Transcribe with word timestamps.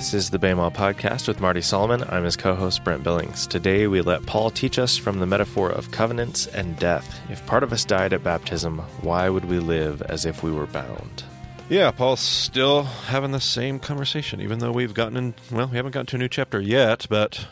This 0.00 0.14
is 0.14 0.30
the 0.30 0.38
Bema 0.38 0.70
Podcast 0.70 1.28
with 1.28 1.42
Marty 1.42 1.60
Solomon. 1.60 2.04
I'm 2.08 2.24
his 2.24 2.34
co 2.34 2.54
host, 2.54 2.82
Brent 2.82 3.02
Billings. 3.02 3.46
Today, 3.46 3.86
we 3.86 4.00
let 4.00 4.24
Paul 4.24 4.50
teach 4.50 4.78
us 4.78 4.96
from 4.96 5.18
the 5.18 5.26
metaphor 5.26 5.68
of 5.68 5.90
covenants 5.90 6.46
and 6.46 6.74
death. 6.78 7.20
If 7.28 7.44
part 7.44 7.62
of 7.62 7.70
us 7.70 7.84
died 7.84 8.14
at 8.14 8.24
baptism, 8.24 8.78
why 9.02 9.28
would 9.28 9.44
we 9.44 9.58
live 9.58 10.00
as 10.00 10.24
if 10.24 10.42
we 10.42 10.52
were 10.52 10.66
bound? 10.66 11.22
Yeah, 11.68 11.90
Paul's 11.90 12.20
still 12.20 12.84
having 12.84 13.32
the 13.32 13.42
same 13.42 13.78
conversation, 13.78 14.40
even 14.40 14.60
though 14.60 14.72
we've 14.72 14.94
gotten 14.94 15.18
in, 15.18 15.34
well, 15.52 15.66
we 15.68 15.76
haven't 15.76 15.92
gotten 15.92 16.06
to 16.06 16.16
a 16.16 16.18
new 16.18 16.28
chapter 16.28 16.62
yet, 16.62 17.06
but 17.10 17.46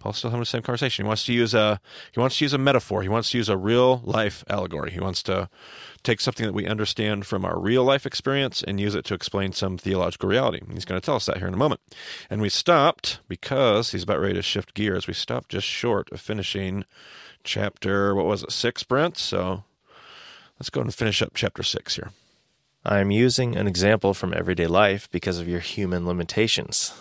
Paul's 0.00 0.18
still 0.18 0.28
having 0.28 0.40
the 0.42 0.46
same 0.46 0.62
conversation. 0.62 1.06
He 1.06 1.08
wants 1.08 1.24
to 1.24 1.32
use 1.32 1.54
a 1.54 1.80
he 2.12 2.20
wants 2.20 2.36
to 2.38 2.44
use 2.44 2.52
a 2.52 2.58
metaphor. 2.58 3.00
He 3.00 3.08
wants 3.08 3.30
to 3.30 3.38
use 3.38 3.48
a 3.48 3.56
real 3.56 4.02
life 4.04 4.44
allegory. 4.50 4.90
He 4.90 5.00
wants 5.00 5.22
to 5.22 5.48
take 6.02 6.20
something 6.20 6.46
that 6.46 6.54
we 6.54 6.66
understand 6.66 7.26
from 7.26 7.44
our 7.44 7.58
real 7.58 7.84
life 7.84 8.06
experience 8.06 8.62
and 8.62 8.80
use 8.80 8.94
it 8.94 9.04
to 9.06 9.14
explain 9.14 9.52
some 9.52 9.76
theological 9.76 10.28
reality. 10.28 10.60
He's 10.72 10.84
going 10.84 11.00
to 11.00 11.04
tell 11.04 11.16
us 11.16 11.26
that 11.26 11.38
here 11.38 11.48
in 11.48 11.54
a 11.54 11.58
moment. 11.58 11.80
And 12.28 12.40
we 12.40 12.48
stopped 12.48 13.20
because 13.28 13.92
he's 13.92 14.02
about 14.02 14.20
ready 14.20 14.34
to 14.34 14.42
shift 14.42 14.74
gears. 14.74 15.06
We 15.06 15.14
stopped 15.14 15.50
just 15.50 15.66
short 15.66 16.10
of 16.12 16.20
finishing 16.20 16.84
chapter 17.44 18.14
what 18.14 18.26
was 18.26 18.42
it 18.42 18.52
six, 18.52 18.82
Brent? 18.82 19.16
So 19.16 19.64
let's 20.58 20.70
go 20.70 20.80
and 20.80 20.94
finish 20.94 21.22
up 21.22 21.32
chapter 21.34 21.62
six 21.62 21.96
here. 21.96 22.10
I'm 22.84 23.10
using 23.10 23.56
an 23.56 23.66
example 23.66 24.14
from 24.14 24.32
everyday 24.32 24.66
life 24.66 25.10
because 25.10 25.38
of 25.38 25.48
your 25.48 25.60
human 25.60 26.06
limitations. 26.06 26.94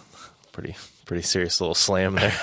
Pretty 0.52 0.76
pretty 1.06 1.24
serious 1.24 1.62
little 1.62 1.76
slam 1.76 2.16
there. 2.16 2.38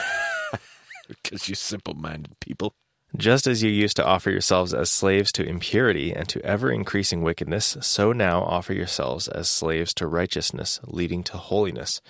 because 1.09 1.49
you 1.49 1.55
simple 1.55 1.95
minded 1.95 2.39
people. 2.41 2.75
Just 3.17 3.47
as 3.47 3.63
you 3.63 3.71
used 3.71 3.97
to 3.97 4.05
offer 4.05 4.31
yourselves 4.31 4.75
as 4.75 4.91
slaves 4.91 5.31
to 5.33 5.47
impurity 5.47 6.13
and 6.13 6.29
to 6.29 6.45
ever 6.45 6.71
increasing 6.71 7.23
wickedness, 7.23 7.77
so 7.81 8.13
now 8.13 8.43
offer 8.43 8.73
yourselves 8.73 9.29
as 9.29 9.49
slaves 9.49 9.95
to 9.95 10.07
righteousness, 10.07 10.81
leading 10.85 11.23
to 11.25 11.37
holiness. 11.37 12.01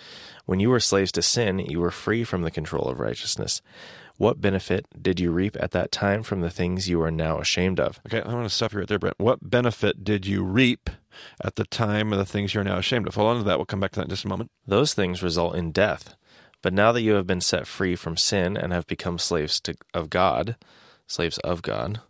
When 0.47 0.59
you 0.59 0.71
were 0.71 0.81
slaves 0.81 1.13
to 1.13 1.23
sin, 1.23 1.59
you 1.59 1.81
were 1.81 1.91
free 1.91 2.25
from 2.25 2.43
the 2.43 2.51
control 2.51 2.89
of 2.89 2.99
righteousness. 2.99 3.61
What 4.17 4.41
benefit 4.41 4.87
did 5.01 5.21
you 5.21 5.31
reap 5.31 5.57
at 5.61 5.73
that 5.73 5.93
time 5.93 6.23
from 6.23 6.41
the 6.41 6.51
things 6.51 6.89
you 6.89 7.03
are 7.03 7.11
now 7.11 7.39
ashamed 7.39 7.79
of? 7.79 8.01
Okay, 8.07 8.23
I 8.23 8.33
want 8.33 8.49
to 8.49 8.55
stop 8.55 8.73
you 8.73 8.79
right 8.79 8.89
there, 8.89 8.99
Brent. 8.99 9.19
What 9.19 9.51
benefit 9.51 10.03
did 10.03 10.27
you 10.27 10.43
reap 10.43 10.89
at 11.45 11.57
the 11.57 11.67
time 11.67 12.13
of 12.13 12.19
the 12.19 12.25
things 12.25 12.55
you're 12.55 12.65
now 12.65 12.79
ashamed 12.79 13.07
of? 13.07 13.15
Hold 13.15 13.29
on 13.29 13.37
to 13.39 13.43
that. 13.45 13.59
We'll 13.59 13.67
come 13.67 13.81
back 13.81 13.93
to 13.93 14.01
that 14.01 14.07
in 14.07 14.11
just 14.11 14.25
a 14.25 14.29
moment. 14.29 14.51
Those 14.67 14.95
things 14.95 15.23
result 15.23 15.55
in 15.55 15.71
death. 15.71 16.17
But 16.63 16.73
now 16.73 16.91
that 16.93 17.03
you 17.03 17.13
have 17.13 17.27
been 17.27 17.43
set 17.43 17.67
free 17.67 17.95
from 17.95 18.17
sin 18.17 18.57
and 18.57 18.73
have 18.73 18.87
become 18.87 19.19
slaves 19.19 19.61
to, 19.61 19.75
of 19.93 20.09
God, 20.09 20.57
slaves 21.07 21.39
of 21.39 21.63
God, 21.63 22.01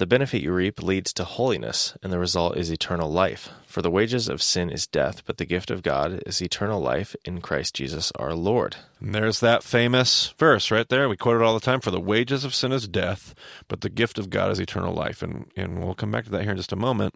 the 0.00 0.06
benefit 0.06 0.40
you 0.40 0.54
reap 0.54 0.82
leads 0.82 1.12
to 1.12 1.24
holiness, 1.24 1.94
and 2.02 2.10
the 2.10 2.18
result 2.18 2.56
is 2.56 2.70
eternal 2.70 3.12
life. 3.12 3.50
For 3.66 3.82
the 3.82 3.90
wages 3.90 4.30
of 4.30 4.40
sin 4.40 4.70
is 4.70 4.86
death, 4.86 5.22
but 5.26 5.36
the 5.36 5.44
gift 5.44 5.70
of 5.70 5.82
God 5.82 6.22
is 6.24 6.40
eternal 6.40 6.80
life 6.80 7.14
in 7.26 7.42
Christ 7.42 7.74
Jesus 7.74 8.10
our 8.18 8.32
Lord. 8.32 8.76
And 8.98 9.14
there's 9.14 9.40
that 9.40 9.62
famous 9.62 10.32
verse 10.38 10.70
right 10.70 10.88
there. 10.88 11.06
We 11.06 11.18
quote 11.18 11.36
it 11.36 11.44
all 11.44 11.52
the 11.52 11.60
time. 11.60 11.82
For 11.82 11.90
the 11.90 12.00
wages 12.00 12.44
of 12.44 12.54
sin 12.54 12.72
is 12.72 12.88
death, 12.88 13.34
but 13.68 13.82
the 13.82 13.90
gift 13.90 14.18
of 14.18 14.30
God 14.30 14.50
is 14.50 14.58
eternal 14.58 14.94
life. 14.94 15.22
And, 15.22 15.50
and 15.54 15.84
we'll 15.84 15.94
come 15.94 16.10
back 16.10 16.24
to 16.24 16.30
that 16.30 16.44
here 16.44 16.52
in 16.52 16.56
just 16.56 16.72
a 16.72 16.76
moment. 16.76 17.12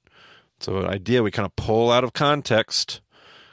So, 0.61 0.77
an 0.77 0.87
idea 0.87 1.23
we 1.23 1.31
kind 1.31 1.47
of 1.47 1.57
pull 1.57 1.91
out 1.91 2.05
of 2.05 2.13
context 2.13 3.01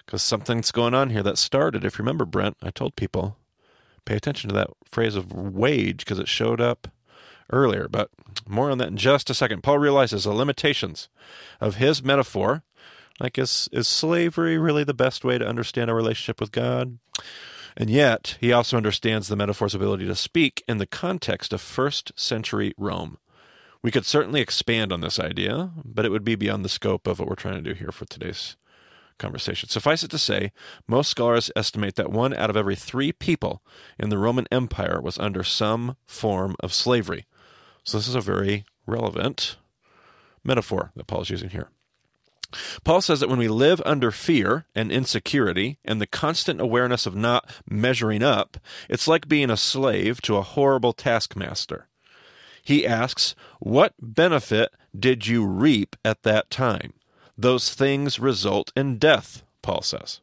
because 0.06 0.22
something's 0.22 0.72
going 0.72 0.94
on 0.94 1.09
here 1.09 1.23
that 1.23 1.38
started. 1.38 1.85
If 1.85 1.97
you 1.97 2.03
remember, 2.03 2.25
Brent, 2.25 2.58
I 2.61 2.69
told 2.69 2.97
people 2.97 3.38
pay 4.03 4.17
attention 4.17 4.50
to 4.50 4.56
that 4.56 4.72
phrase 4.83 5.16
of 5.16 5.31
wage 5.31 6.00
because 6.00 6.19
it 6.19 6.28
showed 6.28 6.59
up 6.59 6.89
earlier. 7.52 7.88
But 7.88 8.09
more 8.47 8.71
on 8.71 8.77
that 8.80 8.89
in 8.89 8.97
just 8.97 9.30
a 9.30 9.33
second. 9.33 9.63
Paul 9.63 9.80
realizes 9.80 10.23
the 10.23 10.33
limitations 10.33 11.09
of 11.59 11.75
his 11.75 12.03
metaphor. 12.03 12.63
Like, 13.19 13.38
is, 13.38 13.69
is 13.71 13.88
slavery 13.88 14.57
really 14.57 14.83
the 14.83 14.94
best 14.94 15.23
way 15.23 15.38
to 15.38 15.47
understand 15.47 15.89
our 15.89 15.95
relationship 15.95 16.39
with 16.39 16.52
God? 16.52 16.97
And 17.77 17.89
yet, 17.89 18.38
he 18.39 18.51
also 18.51 18.78
understands 18.78 19.28
the 19.28 19.35
metaphor's 19.35 19.75
ability 19.75 20.06
to 20.07 20.16
speak 20.16 20.63
in 20.67 20.78
the 20.78 20.88
context 20.88 21.53
of 21.53 21.62
first 21.62 22.12
century 22.16 22.73
Rome. 22.78 23.17
We 23.83 23.91
could 23.91 24.06
certainly 24.06 24.41
expand 24.41 24.91
on 24.91 25.01
this 25.01 25.19
idea, 25.19 25.72
but 25.83 26.06
it 26.06 26.09
would 26.09 26.23
be 26.23 26.35
beyond 26.35 26.66
the 26.66 26.69
scope 26.69 27.07
of 27.07 27.19
what 27.19 27.28
we're 27.28 27.35
trying 27.35 27.63
to 27.63 27.73
do 27.73 27.73
here 27.73 27.91
for 27.91 28.06
today's 28.06 28.56
conversation. 29.18 29.69
Suffice 29.69 30.03
it 30.03 30.12
to 30.12 30.18
say, 30.18 30.51
most 30.88 31.09
scholars 31.09 31.51
estimate 31.56 31.95
that 31.95 32.12
one 32.12 32.33
out 32.33 32.50
of 32.50 32.57
every 32.57 32.75
three 32.75 33.12
people 33.12 33.62
in 33.97 34.09
the 34.09 34.18
Roman 34.18 34.47
Empire 34.51 35.00
was 35.01 35.18
under 35.19 35.44
some 35.44 35.95
form 36.06 36.56
of 36.59 36.73
slavery. 36.73 37.25
So 37.84 37.97
this 37.97 38.08
is 38.08 38.16
a 38.16 38.22
very 38.22 38.66
relevant 38.86 39.58
metaphor 40.44 40.92
that 40.96 41.08
Paul 41.08 41.22
is 41.22 41.30
using 41.30 41.50
here. 41.50 41.69
Paul 42.84 43.02
says 43.02 43.22
that 43.22 43.30
when 43.30 43.40
we 43.40 43.47
live 43.47 43.81
under 43.86 44.12
fear 44.12 44.66
and 44.75 44.92
insecurity 44.92 45.80
and 45.86 46.02
the 46.02 46.08
constant 46.08 46.59
awareness 46.59 47.06
of 47.06 47.16
not 47.16 47.50
measuring 47.69 48.24
up, 48.24 48.58
it's 48.90 49.08
like 49.08 49.30
being 49.30 49.50
a 49.50 49.58
slave 49.58 50.22
to 50.24 50.36
a 50.36 50.42
horrible 50.42 50.94
taskmaster. 50.94 51.88
He 52.64 52.86
asks, 52.86 53.36
What 53.59 53.94
benefit 54.00 54.72
did 54.98 55.28
you 55.28 55.46
reap 55.46 55.96
at 56.03 56.24
that 56.24 56.50
time? 56.50 56.94
Those 57.38 57.74
things 57.74 58.19
result 58.19 58.72
in 58.75 58.98
death, 58.98 59.44
Paul 59.62 59.81
says. 59.81 60.19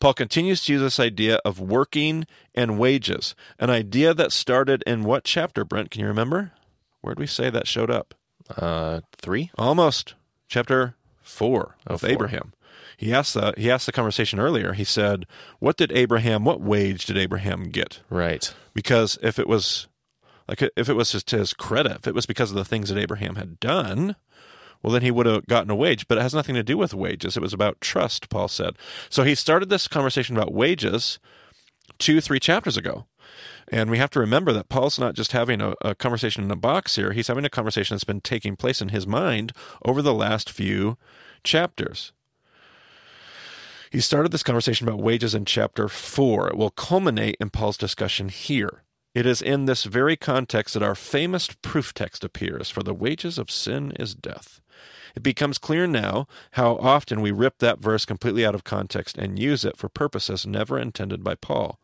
Paul 0.00 0.14
continues 0.14 0.64
to 0.64 0.72
use 0.74 0.82
this 0.82 1.00
idea 1.00 1.40
of 1.44 1.58
working 1.58 2.24
and 2.54 2.78
wages, 2.78 3.34
an 3.58 3.68
idea 3.68 4.14
that 4.14 4.30
started 4.30 4.84
in 4.86 5.02
what 5.02 5.24
chapter, 5.24 5.64
Brent? 5.64 5.90
Can 5.90 6.02
you 6.02 6.06
remember? 6.06 6.52
Where 7.00 7.14
did 7.14 7.20
we 7.20 7.26
say 7.26 7.50
that 7.50 7.66
showed 7.66 7.90
up? 7.90 8.14
Uh, 8.56 9.00
three? 9.16 9.50
Almost. 9.56 10.14
Chapter 10.48 10.96
four 11.20 11.76
of 11.86 12.00
four. 12.00 12.10
Abraham. 12.10 12.52
He 12.96 13.12
asked 13.12 13.34
the 13.34 13.54
he 13.56 13.70
asked 13.70 13.86
the 13.86 13.92
conversation 13.92 14.40
earlier. 14.40 14.72
He 14.72 14.84
said, 14.84 15.26
"What 15.60 15.76
did 15.76 15.92
Abraham? 15.92 16.44
What 16.44 16.60
wage 16.60 17.06
did 17.06 17.16
Abraham 17.16 17.70
get?" 17.70 18.00
Right. 18.10 18.52
Because 18.74 19.18
if 19.22 19.38
it 19.38 19.46
was 19.46 19.86
like 20.48 20.62
if 20.76 20.88
it 20.88 20.94
was 20.94 21.10
to 21.22 21.38
his 21.38 21.52
credit, 21.52 21.98
if 21.98 22.06
it 22.08 22.14
was 22.14 22.26
because 22.26 22.50
of 22.50 22.56
the 22.56 22.64
things 22.64 22.88
that 22.88 22.98
Abraham 22.98 23.36
had 23.36 23.60
done, 23.60 24.16
well, 24.82 24.92
then 24.92 25.02
he 25.02 25.10
would 25.10 25.26
have 25.26 25.46
gotten 25.46 25.70
a 25.70 25.76
wage. 25.76 26.08
But 26.08 26.18
it 26.18 26.22
has 26.22 26.34
nothing 26.34 26.54
to 26.54 26.62
do 26.62 26.76
with 26.76 26.94
wages. 26.94 27.36
It 27.36 27.42
was 27.42 27.52
about 27.52 27.80
trust, 27.80 28.28
Paul 28.30 28.48
said. 28.48 28.76
So 29.10 29.22
he 29.22 29.34
started 29.34 29.68
this 29.68 29.86
conversation 29.86 30.36
about 30.36 30.52
wages 30.52 31.18
two, 31.98 32.20
three 32.20 32.40
chapters 32.40 32.76
ago. 32.76 33.06
And 33.70 33.90
we 33.90 33.98
have 33.98 34.10
to 34.10 34.20
remember 34.20 34.52
that 34.52 34.68
Paul's 34.68 34.98
not 34.98 35.14
just 35.14 35.32
having 35.32 35.60
a, 35.60 35.74
a, 35.82 35.94
conversation 35.94 36.44
in 36.44 36.50
a 36.50 36.56
box 36.56 36.96
here, 36.96 37.12
he's 37.12 37.28
having 37.28 37.44
a 37.44 37.50
conversation 37.50 37.94
that's 37.94 38.04
been 38.04 38.20
taking 38.20 38.56
place 38.56 38.80
in 38.80 38.88
his 38.88 39.06
mind 39.06 39.52
over 39.84 40.00
the 40.00 40.14
last 40.14 40.50
few 40.50 40.96
chapters. 41.44 42.12
He 43.90 44.00
started 44.00 44.32
this 44.32 44.42
conversation 44.42 44.86
about 44.86 45.02
wages 45.02 45.34
in 45.34 45.44
chapter 45.44 45.88
4. 45.88 46.50
It 46.50 46.56
will 46.56 46.70
culminate 46.70 47.36
in 47.40 47.50
Paul's 47.50 47.78
discussion 47.78 48.28
here. 48.28 48.82
It 49.14 49.26
is 49.26 49.40
in 49.40 49.64
this 49.64 49.84
very 49.84 50.16
context 50.16 50.74
that 50.74 50.82
our 50.82 50.94
famous 50.94 51.48
proof 51.62 51.94
text 51.94 52.22
appears 52.22 52.70
for 52.70 52.82
the 52.82 52.94
wages 52.94 53.38
of 53.38 53.50
sin 53.50 53.92
is 53.98 54.14
death. 54.14 54.60
It 55.16 55.22
becomes 55.22 55.58
clear 55.58 55.86
now 55.86 56.28
how 56.52 56.76
often 56.76 57.20
we 57.20 57.30
rip 57.30 57.58
that 57.58 57.80
verse 57.80 58.04
completely 58.04 58.44
out 58.44 58.54
of 58.54 58.64
context 58.64 59.16
and 59.16 59.38
use 59.38 59.64
it 59.64 59.76
for 59.76 59.88
purposes 59.88 60.46
never 60.46 60.78
intended 60.78 61.24
by 61.24 61.34
Paul. 61.34 61.80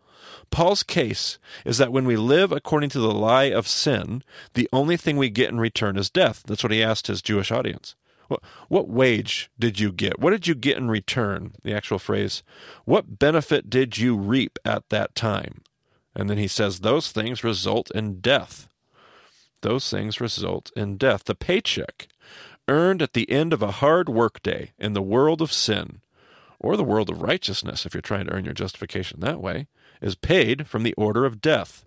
Paul's 0.51 0.83
case 0.83 1.39
is 1.65 1.79
that 1.79 1.93
when 1.93 2.05
we 2.05 2.17
live 2.17 2.53
according 2.53 2.91
to 2.91 3.01
the 3.01 3.13
lie 3.13 3.45
of 3.45 3.69
sin, 3.69 4.23
the 4.55 4.69
only 4.73 4.97
thing 4.97 5.17
we 5.17 5.31
get 5.31 5.51
in 5.51 5.59
return 5.59 5.97
is 5.97 6.11
death. 6.11 6.43
That's 6.47 6.63
what 6.63 6.73
he 6.73 6.83
asked 6.83 7.07
his 7.07 7.23
Jewish 7.23 7.51
audience. 7.51 7.95
What, 8.69 8.89
wage 8.89 9.51
did 9.59 9.79
you 9.79 9.93
get? 9.93 10.19
What 10.19 10.31
did 10.31 10.47
you 10.47 10.55
get 10.55 10.79
in 10.79 10.89
return? 10.89 11.53
The 11.63 11.75
actual 11.75 11.99
phrase, 11.99 12.43
what 12.85 13.19
benefit 13.19 13.69
did 13.69 13.99
you 13.99 14.17
reap 14.17 14.59
at 14.65 14.89
that 14.89 15.15
time? 15.15 15.63
And 16.17 16.31
then 16.31 16.39
he 16.39 16.49
says, 16.49 16.81
those 16.81 17.13
things 17.13 17.45
result 17.45 17.91
in 17.91 18.21
death. 18.21 18.69
Those 19.61 19.89
things 19.91 20.21
result 20.21 20.71
in 20.75 20.97
death. 20.97 21.25
The 21.25 21.35
paycheck 21.35 22.09
earned 22.67 23.03
at 23.03 23.13
the 23.13 23.31
end 23.31 23.53
of 23.53 23.63
a 23.63 23.73
hard 23.73 24.09
workday 24.09 24.73
in 24.79 24.95
the 24.95 25.03
world 25.03 25.43
of 25.43 25.53
sin, 25.53 26.01
or 26.59 26.77
the 26.77 26.85
world 26.85 27.11
of 27.11 27.21
righteousness, 27.21 27.85
if 27.85 27.93
you're 27.93 28.01
trying 28.01 28.27
to 28.27 28.33
earn 28.33 28.47
your 28.47 28.55
justification 28.55 29.21
that 29.21 29.41
way, 29.41 29.67
is 30.01 30.15
paid 30.15 30.67
from 30.67 30.83
the 30.83 30.95
order 30.95 31.25
of 31.25 31.41
death. 31.41 31.85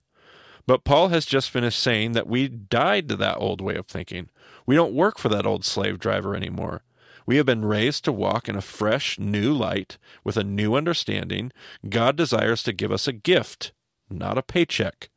But 0.65 0.83
Paul 0.83 1.09
has 1.09 1.25
just 1.25 1.49
finished 1.49 1.79
saying 1.79 2.11
that 2.11 2.27
we 2.27 2.47
died 2.47 3.07
to 3.09 3.15
that 3.15 3.37
old 3.37 3.61
way 3.61 3.75
of 3.75 3.87
thinking. 3.87 4.29
We 4.65 4.75
don't 4.75 4.93
work 4.93 5.17
for 5.17 5.29
that 5.29 5.45
old 5.45 5.63
slave 5.63 5.97
driver 5.97 6.35
anymore. 6.35 6.83
We 7.25 7.37
have 7.37 7.45
been 7.45 7.65
raised 7.65 8.05
to 8.05 8.11
walk 8.11 8.47
in 8.47 8.55
a 8.55 8.61
fresh, 8.61 9.17
new 9.19 9.53
light 9.53 9.97
with 10.23 10.37
a 10.37 10.43
new 10.43 10.75
understanding. 10.75 11.51
God 11.87 12.15
desires 12.15 12.63
to 12.63 12.73
give 12.73 12.91
us 12.91 13.07
a 13.07 13.13
gift, 13.13 13.71
not 14.09 14.37
a 14.37 14.43
paycheck. 14.43 15.09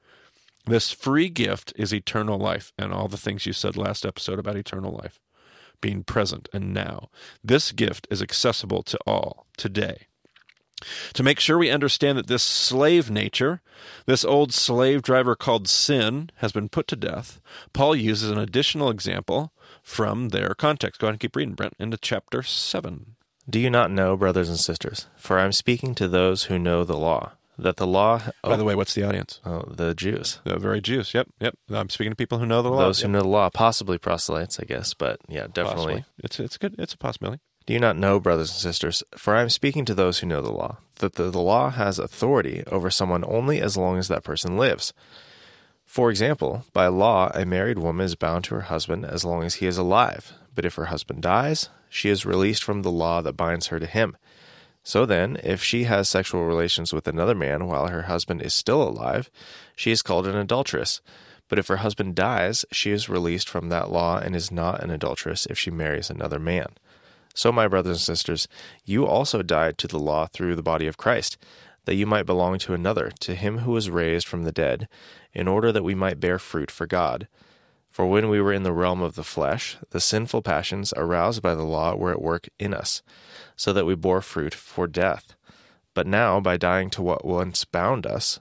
This 0.66 0.92
free 0.92 1.28
gift 1.28 1.72
is 1.76 1.92
eternal 1.92 2.38
life 2.38 2.72
and 2.78 2.92
all 2.92 3.08
the 3.08 3.16
things 3.16 3.46
you 3.46 3.52
said 3.52 3.76
last 3.76 4.04
episode 4.04 4.38
about 4.38 4.56
eternal 4.56 4.92
life 4.92 5.20
being 5.80 6.04
present 6.04 6.48
and 6.52 6.74
now. 6.74 7.08
This 7.42 7.72
gift 7.72 8.06
is 8.10 8.22
accessible 8.22 8.82
to 8.84 8.98
all 9.06 9.46
today. 9.56 10.06
To 11.14 11.22
make 11.22 11.40
sure 11.40 11.58
we 11.58 11.70
understand 11.70 12.16
that 12.18 12.26
this 12.26 12.42
slave 12.42 13.10
nature, 13.10 13.60
this 14.06 14.24
old 14.24 14.52
slave 14.52 15.02
driver 15.02 15.34
called 15.36 15.68
sin, 15.68 16.30
has 16.36 16.52
been 16.52 16.68
put 16.68 16.86
to 16.88 16.96
death, 16.96 17.40
Paul 17.72 17.94
uses 17.96 18.30
an 18.30 18.38
additional 18.38 18.90
example 18.90 19.52
from 19.82 20.28
their 20.30 20.54
context. 20.54 21.00
Go 21.00 21.06
ahead 21.06 21.14
and 21.14 21.20
keep 21.20 21.36
reading, 21.36 21.54
Brent, 21.54 21.74
into 21.78 21.96
chapter 21.96 22.42
7. 22.42 23.16
Do 23.48 23.58
you 23.58 23.70
not 23.70 23.90
know, 23.90 24.16
brothers 24.16 24.48
and 24.48 24.58
sisters? 24.58 25.06
For 25.16 25.38
I 25.38 25.44
am 25.44 25.52
speaking 25.52 25.94
to 25.96 26.06
those 26.08 26.44
who 26.44 26.58
know 26.58 26.84
the 26.84 26.96
law, 26.96 27.32
that 27.58 27.76
the 27.76 27.86
law. 27.86 28.20
By 28.42 28.56
the 28.56 28.64
way, 28.64 28.74
what's 28.74 28.94
the 28.94 29.02
audience? 29.02 29.40
oh, 29.44 29.64
the 29.68 29.94
Jews. 29.94 30.40
The 30.44 30.58
very 30.58 30.80
Jews. 30.80 31.12
Yep, 31.14 31.28
yep. 31.40 31.54
I'm 31.70 31.88
speaking 31.90 32.12
to 32.12 32.16
people 32.16 32.38
who 32.38 32.46
know 32.46 32.62
the 32.62 32.70
law. 32.70 32.78
Those 32.78 33.00
who 33.00 33.08
Yep, 33.08 33.12
know 33.12 33.22
the 33.22 33.28
law, 33.28 33.50
possibly 33.50 33.98
proselytes, 33.98 34.60
I 34.60 34.64
guess, 34.64 34.94
but 34.94 35.18
yeah, 35.28 35.46
definitely. 35.52 35.94
possibly. 35.94 36.04
It's 36.22 36.40
it's 36.40 36.58
good. 36.58 36.76
It's 36.78 36.94
a 36.94 36.98
possibility. 36.98 37.40
Do 37.70 37.74
you 37.74 37.78
not 37.78 37.96
know, 37.96 38.18
brothers 38.18 38.50
and 38.50 38.58
sisters? 38.58 39.04
For 39.16 39.36
I 39.36 39.42
am 39.42 39.48
speaking 39.48 39.84
to 39.84 39.94
those 39.94 40.18
who 40.18 40.26
know 40.26 40.42
the 40.42 40.50
law, 40.50 40.78
that 40.96 41.14
the, 41.14 41.30
the 41.30 41.38
law 41.38 41.70
has 41.70 42.00
authority 42.00 42.64
over 42.66 42.90
someone 42.90 43.22
only 43.24 43.60
as 43.60 43.76
long 43.76 43.96
as 43.96 44.08
that 44.08 44.24
person 44.24 44.56
lives. 44.56 44.92
For 45.84 46.10
example, 46.10 46.64
by 46.72 46.88
law, 46.88 47.30
a 47.32 47.44
married 47.44 47.78
woman 47.78 48.04
is 48.04 48.16
bound 48.16 48.42
to 48.46 48.56
her 48.56 48.62
husband 48.62 49.04
as 49.04 49.24
long 49.24 49.44
as 49.44 49.54
he 49.54 49.66
is 49.66 49.78
alive, 49.78 50.32
but 50.52 50.64
if 50.64 50.74
her 50.74 50.86
husband 50.86 51.22
dies, 51.22 51.68
she 51.88 52.08
is 52.08 52.26
released 52.26 52.64
from 52.64 52.82
the 52.82 52.90
law 52.90 53.22
that 53.22 53.36
binds 53.36 53.68
her 53.68 53.78
to 53.78 53.86
him. 53.86 54.16
So 54.82 55.06
then, 55.06 55.38
if 55.44 55.62
she 55.62 55.84
has 55.84 56.08
sexual 56.08 56.46
relations 56.46 56.92
with 56.92 57.06
another 57.06 57.36
man 57.36 57.68
while 57.68 57.86
her 57.86 58.02
husband 58.02 58.42
is 58.42 58.52
still 58.52 58.82
alive, 58.82 59.30
she 59.76 59.92
is 59.92 60.02
called 60.02 60.26
an 60.26 60.34
adulteress. 60.34 61.00
But 61.48 61.60
if 61.60 61.68
her 61.68 61.76
husband 61.76 62.16
dies, 62.16 62.64
she 62.72 62.90
is 62.90 63.08
released 63.08 63.48
from 63.48 63.68
that 63.68 63.92
law 63.92 64.18
and 64.18 64.34
is 64.34 64.50
not 64.50 64.82
an 64.82 64.90
adulteress 64.90 65.46
if 65.46 65.56
she 65.56 65.70
marries 65.70 66.10
another 66.10 66.40
man. 66.40 66.66
So, 67.34 67.52
my 67.52 67.68
brothers 67.68 67.96
and 67.96 68.00
sisters, 68.00 68.48
you 68.84 69.06
also 69.06 69.42
died 69.42 69.78
to 69.78 69.88
the 69.88 69.98
law 69.98 70.26
through 70.26 70.56
the 70.56 70.62
body 70.62 70.86
of 70.86 70.96
Christ, 70.96 71.36
that 71.84 71.94
you 71.94 72.06
might 72.06 72.26
belong 72.26 72.58
to 72.58 72.74
another, 72.74 73.10
to 73.20 73.34
him 73.34 73.58
who 73.58 73.72
was 73.72 73.90
raised 73.90 74.26
from 74.26 74.44
the 74.44 74.52
dead, 74.52 74.88
in 75.32 75.48
order 75.48 75.72
that 75.72 75.84
we 75.84 75.94
might 75.94 76.20
bear 76.20 76.38
fruit 76.38 76.70
for 76.70 76.86
God. 76.86 77.28
For 77.90 78.06
when 78.06 78.28
we 78.28 78.40
were 78.40 78.52
in 78.52 78.62
the 78.62 78.72
realm 78.72 79.02
of 79.02 79.14
the 79.14 79.24
flesh, 79.24 79.76
the 79.90 80.00
sinful 80.00 80.42
passions 80.42 80.92
aroused 80.96 81.42
by 81.42 81.54
the 81.54 81.64
law 81.64 81.94
were 81.94 82.12
at 82.12 82.22
work 82.22 82.48
in 82.58 82.72
us, 82.72 83.02
so 83.56 83.72
that 83.72 83.86
we 83.86 83.94
bore 83.94 84.20
fruit 84.20 84.54
for 84.54 84.86
death. 84.86 85.34
But 85.94 86.06
now, 86.06 86.40
by 86.40 86.56
dying 86.56 86.90
to 86.90 87.02
what 87.02 87.24
once 87.24 87.64
bound 87.64 88.06
us, 88.06 88.40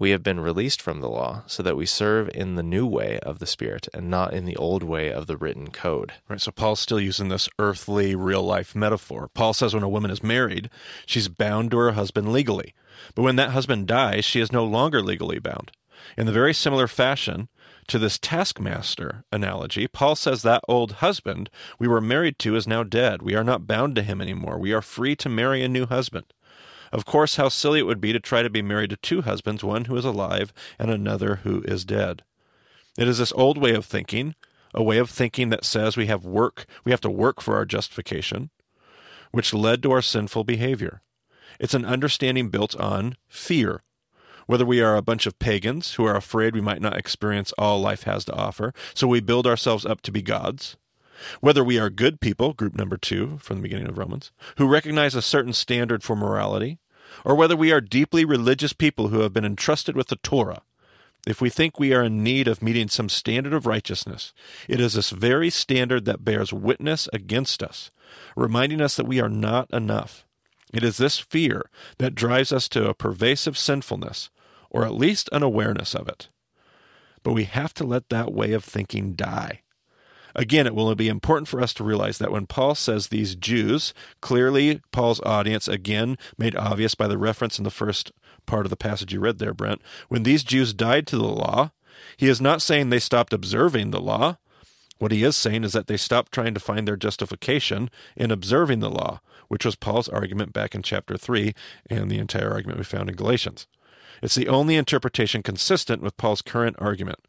we 0.00 0.10
have 0.10 0.22
been 0.22 0.40
released 0.40 0.80
from 0.80 1.00
the 1.00 1.10
law, 1.10 1.42
so 1.46 1.62
that 1.62 1.76
we 1.76 1.84
serve 1.84 2.30
in 2.34 2.54
the 2.54 2.62
new 2.62 2.86
way 2.86 3.18
of 3.20 3.38
the 3.38 3.46
Spirit, 3.46 3.86
and 3.92 4.08
not 4.08 4.32
in 4.32 4.46
the 4.46 4.56
old 4.56 4.82
way 4.82 5.12
of 5.12 5.26
the 5.26 5.36
written 5.36 5.70
code. 5.70 6.14
Right. 6.26 6.40
So 6.40 6.50
Paul's 6.50 6.80
still 6.80 6.98
using 6.98 7.28
this 7.28 7.50
earthly, 7.58 8.14
real 8.14 8.42
life 8.42 8.74
metaphor. 8.74 9.28
Paul 9.34 9.52
says 9.52 9.74
when 9.74 9.82
a 9.82 9.88
woman 9.88 10.10
is 10.10 10.22
married, 10.22 10.70
she's 11.04 11.28
bound 11.28 11.70
to 11.72 11.76
her 11.76 11.92
husband 11.92 12.32
legally. 12.32 12.74
But 13.14 13.22
when 13.22 13.36
that 13.36 13.50
husband 13.50 13.86
dies, 13.86 14.24
she 14.24 14.40
is 14.40 14.50
no 14.50 14.64
longer 14.64 15.02
legally 15.02 15.38
bound. 15.38 15.70
In 16.16 16.24
the 16.24 16.32
very 16.32 16.54
similar 16.54 16.88
fashion 16.88 17.48
to 17.88 17.98
this 17.98 18.18
taskmaster 18.18 19.24
analogy, 19.30 19.86
Paul 19.86 20.16
says 20.16 20.40
that 20.42 20.64
old 20.66 20.92
husband 20.92 21.50
we 21.78 21.86
were 21.86 22.00
married 22.00 22.38
to 22.38 22.56
is 22.56 22.66
now 22.66 22.84
dead. 22.84 23.20
We 23.20 23.34
are 23.34 23.44
not 23.44 23.66
bound 23.66 23.96
to 23.96 24.02
him 24.02 24.22
anymore. 24.22 24.58
We 24.58 24.72
are 24.72 24.80
free 24.80 25.14
to 25.16 25.28
marry 25.28 25.62
a 25.62 25.68
new 25.68 25.84
husband. 25.84 26.24
Of 26.92 27.04
course, 27.04 27.36
how 27.36 27.48
silly 27.48 27.78
it 27.78 27.86
would 27.86 28.00
be 28.00 28.12
to 28.12 28.20
try 28.20 28.42
to 28.42 28.50
be 28.50 28.62
married 28.62 28.90
to 28.90 28.96
two 28.96 29.22
husbands, 29.22 29.62
one 29.62 29.84
who 29.84 29.96
is 29.96 30.04
alive 30.04 30.52
and 30.78 30.90
another 30.90 31.36
who 31.36 31.62
is 31.62 31.84
dead. 31.84 32.22
It 32.98 33.06
is 33.06 33.18
this 33.18 33.32
old 33.32 33.58
way 33.58 33.72
of 33.72 33.84
thinking, 33.84 34.34
a 34.74 34.82
way 34.82 34.98
of 34.98 35.08
thinking 35.08 35.50
that 35.50 35.64
says 35.64 35.96
we 35.96 36.06
have 36.06 36.24
work, 36.24 36.66
we 36.84 36.90
have 36.90 37.00
to 37.02 37.10
work 37.10 37.40
for 37.40 37.56
our 37.56 37.64
justification, 37.64 38.50
which 39.30 39.54
led 39.54 39.82
to 39.82 39.92
our 39.92 40.02
sinful 40.02 40.44
behavior. 40.44 41.02
It's 41.60 41.74
an 41.74 41.84
understanding 41.84 42.48
built 42.48 42.74
on 42.76 43.16
fear. 43.28 43.82
Whether 44.46 44.66
we 44.66 44.80
are 44.80 44.96
a 44.96 45.02
bunch 45.02 45.26
of 45.26 45.38
pagans 45.38 45.94
who 45.94 46.04
are 46.04 46.16
afraid 46.16 46.54
we 46.54 46.60
might 46.60 46.80
not 46.80 46.96
experience 46.96 47.52
all 47.56 47.80
life 47.80 48.02
has 48.02 48.24
to 48.24 48.34
offer, 48.34 48.74
so 48.94 49.06
we 49.06 49.20
build 49.20 49.46
ourselves 49.46 49.86
up 49.86 50.00
to 50.02 50.10
be 50.10 50.22
gods, 50.22 50.76
whether 51.40 51.62
we 51.62 51.78
are 51.78 51.90
good 51.90 52.20
people, 52.20 52.52
group 52.52 52.74
number 52.74 52.96
two 52.96 53.38
from 53.38 53.56
the 53.56 53.62
beginning 53.62 53.88
of 53.88 53.98
Romans, 53.98 54.32
who 54.56 54.66
recognize 54.66 55.14
a 55.14 55.22
certain 55.22 55.52
standard 55.52 56.02
for 56.02 56.16
morality, 56.16 56.78
or 57.24 57.34
whether 57.34 57.56
we 57.56 57.72
are 57.72 57.80
deeply 57.80 58.24
religious 58.24 58.72
people 58.72 59.08
who 59.08 59.20
have 59.20 59.32
been 59.32 59.44
entrusted 59.44 59.96
with 59.96 60.08
the 60.08 60.16
Torah. 60.16 60.62
If 61.26 61.40
we 61.40 61.50
think 61.50 61.78
we 61.78 61.92
are 61.92 62.02
in 62.02 62.22
need 62.22 62.48
of 62.48 62.62
meeting 62.62 62.88
some 62.88 63.08
standard 63.08 63.52
of 63.52 63.66
righteousness, 63.66 64.32
it 64.68 64.80
is 64.80 64.94
this 64.94 65.10
very 65.10 65.50
standard 65.50 66.06
that 66.06 66.24
bears 66.24 66.52
witness 66.52 67.08
against 67.12 67.62
us, 67.62 67.90
reminding 68.36 68.80
us 68.80 68.96
that 68.96 69.06
we 69.06 69.20
are 69.20 69.28
not 69.28 69.70
enough. 69.70 70.24
It 70.72 70.82
is 70.82 70.96
this 70.96 71.18
fear 71.18 71.68
that 71.98 72.14
drives 72.14 72.52
us 72.52 72.68
to 72.70 72.88
a 72.88 72.94
pervasive 72.94 73.58
sinfulness, 73.58 74.30
or 74.70 74.84
at 74.84 74.94
least 74.94 75.28
an 75.32 75.42
awareness 75.42 75.94
of 75.94 76.08
it. 76.08 76.28
But 77.22 77.32
we 77.32 77.44
have 77.44 77.74
to 77.74 77.84
let 77.84 78.08
that 78.08 78.32
way 78.32 78.52
of 78.52 78.64
thinking 78.64 79.12
die. 79.12 79.62
Again, 80.34 80.66
it 80.66 80.74
will 80.74 80.94
be 80.94 81.08
important 81.08 81.48
for 81.48 81.60
us 81.60 81.74
to 81.74 81.84
realize 81.84 82.18
that 82.18 82.32
when 82.32 82.46
Paul 82.46 82.74
says 82.74 83.08
these 83.08 83.34
Jews, 83.34 83.94
clearly 84.20 84.80
Paul's 84.92 85.20
audience, 85.20 85.68
again 85.68 86.16
made 86.38 86.56
obvious 86.56 86.94
by 86.94 87.08
the 87.08 87.18
reference 87.18 87.58
in 87.58 87.64
the 87.64 87.70
first 87.70 88.12
part 88.46 88.66
of 88.66 88.70
the 88.70 88.76
passage 88.76 89.12
you 89.12 89.20
read 89.20 89.38
there, 89.38 89.54
Brent, 89.54 89.80
when 90.08 90.22
these 90.22 90.42
Jews 90.44 90.72
died 90.72 91.06
to 91.08 91.16
the 91.16 91.24
law, 91.24 91.70
he 92.16 92.28
is 92.28 92.40
not 92.40 92.62
saying 92.62 92.90
they 92.90 92.98
stopped 92.98 93.32
observing 93.32 93.90
the 93.90 94.00
law. 94.00 94.36
What 94.98 95.12
he 95.12 95.24
is 95.24 95.36
saying 95.36 95.64
is 95.64 95.72
that 95.72 95.86
they 95.86 95.96
stopped 95.96 96.32
trying 96.32 96.54
to 96.54 96.60
find 96.60 96.86
their 96.86 96.96
justification 96.96 97.90
in 98.16 98.30
observing 98.30 98.80
the 98.80 98.90
law, 98.90 99.20
which 99.48 99.64
was 99.64 99.74
Paul's 99.74 100.08
argument 100.08 100.52
back 100.52 100.74
in 100.74 100.82
chapter 100.82 101.16
3 101.16 101.54
and 101.88 102.10
the 102.10 102.18
entire 102.18 102.50
argument 102.50 102.78
we 102.78 102.84
found 102.84 103.08
in 103.08 103.16
Galatians. 103.16 103.66
It's 104.22 104.34
the 104.34 104.48
only 104.48 104.76
interpretation 104.76 105.42
consistent 105.42 106.02
with 106.02 106.16
Paul's 106.16 106.42
current 106.42 106.76
argument. 106.78 107.20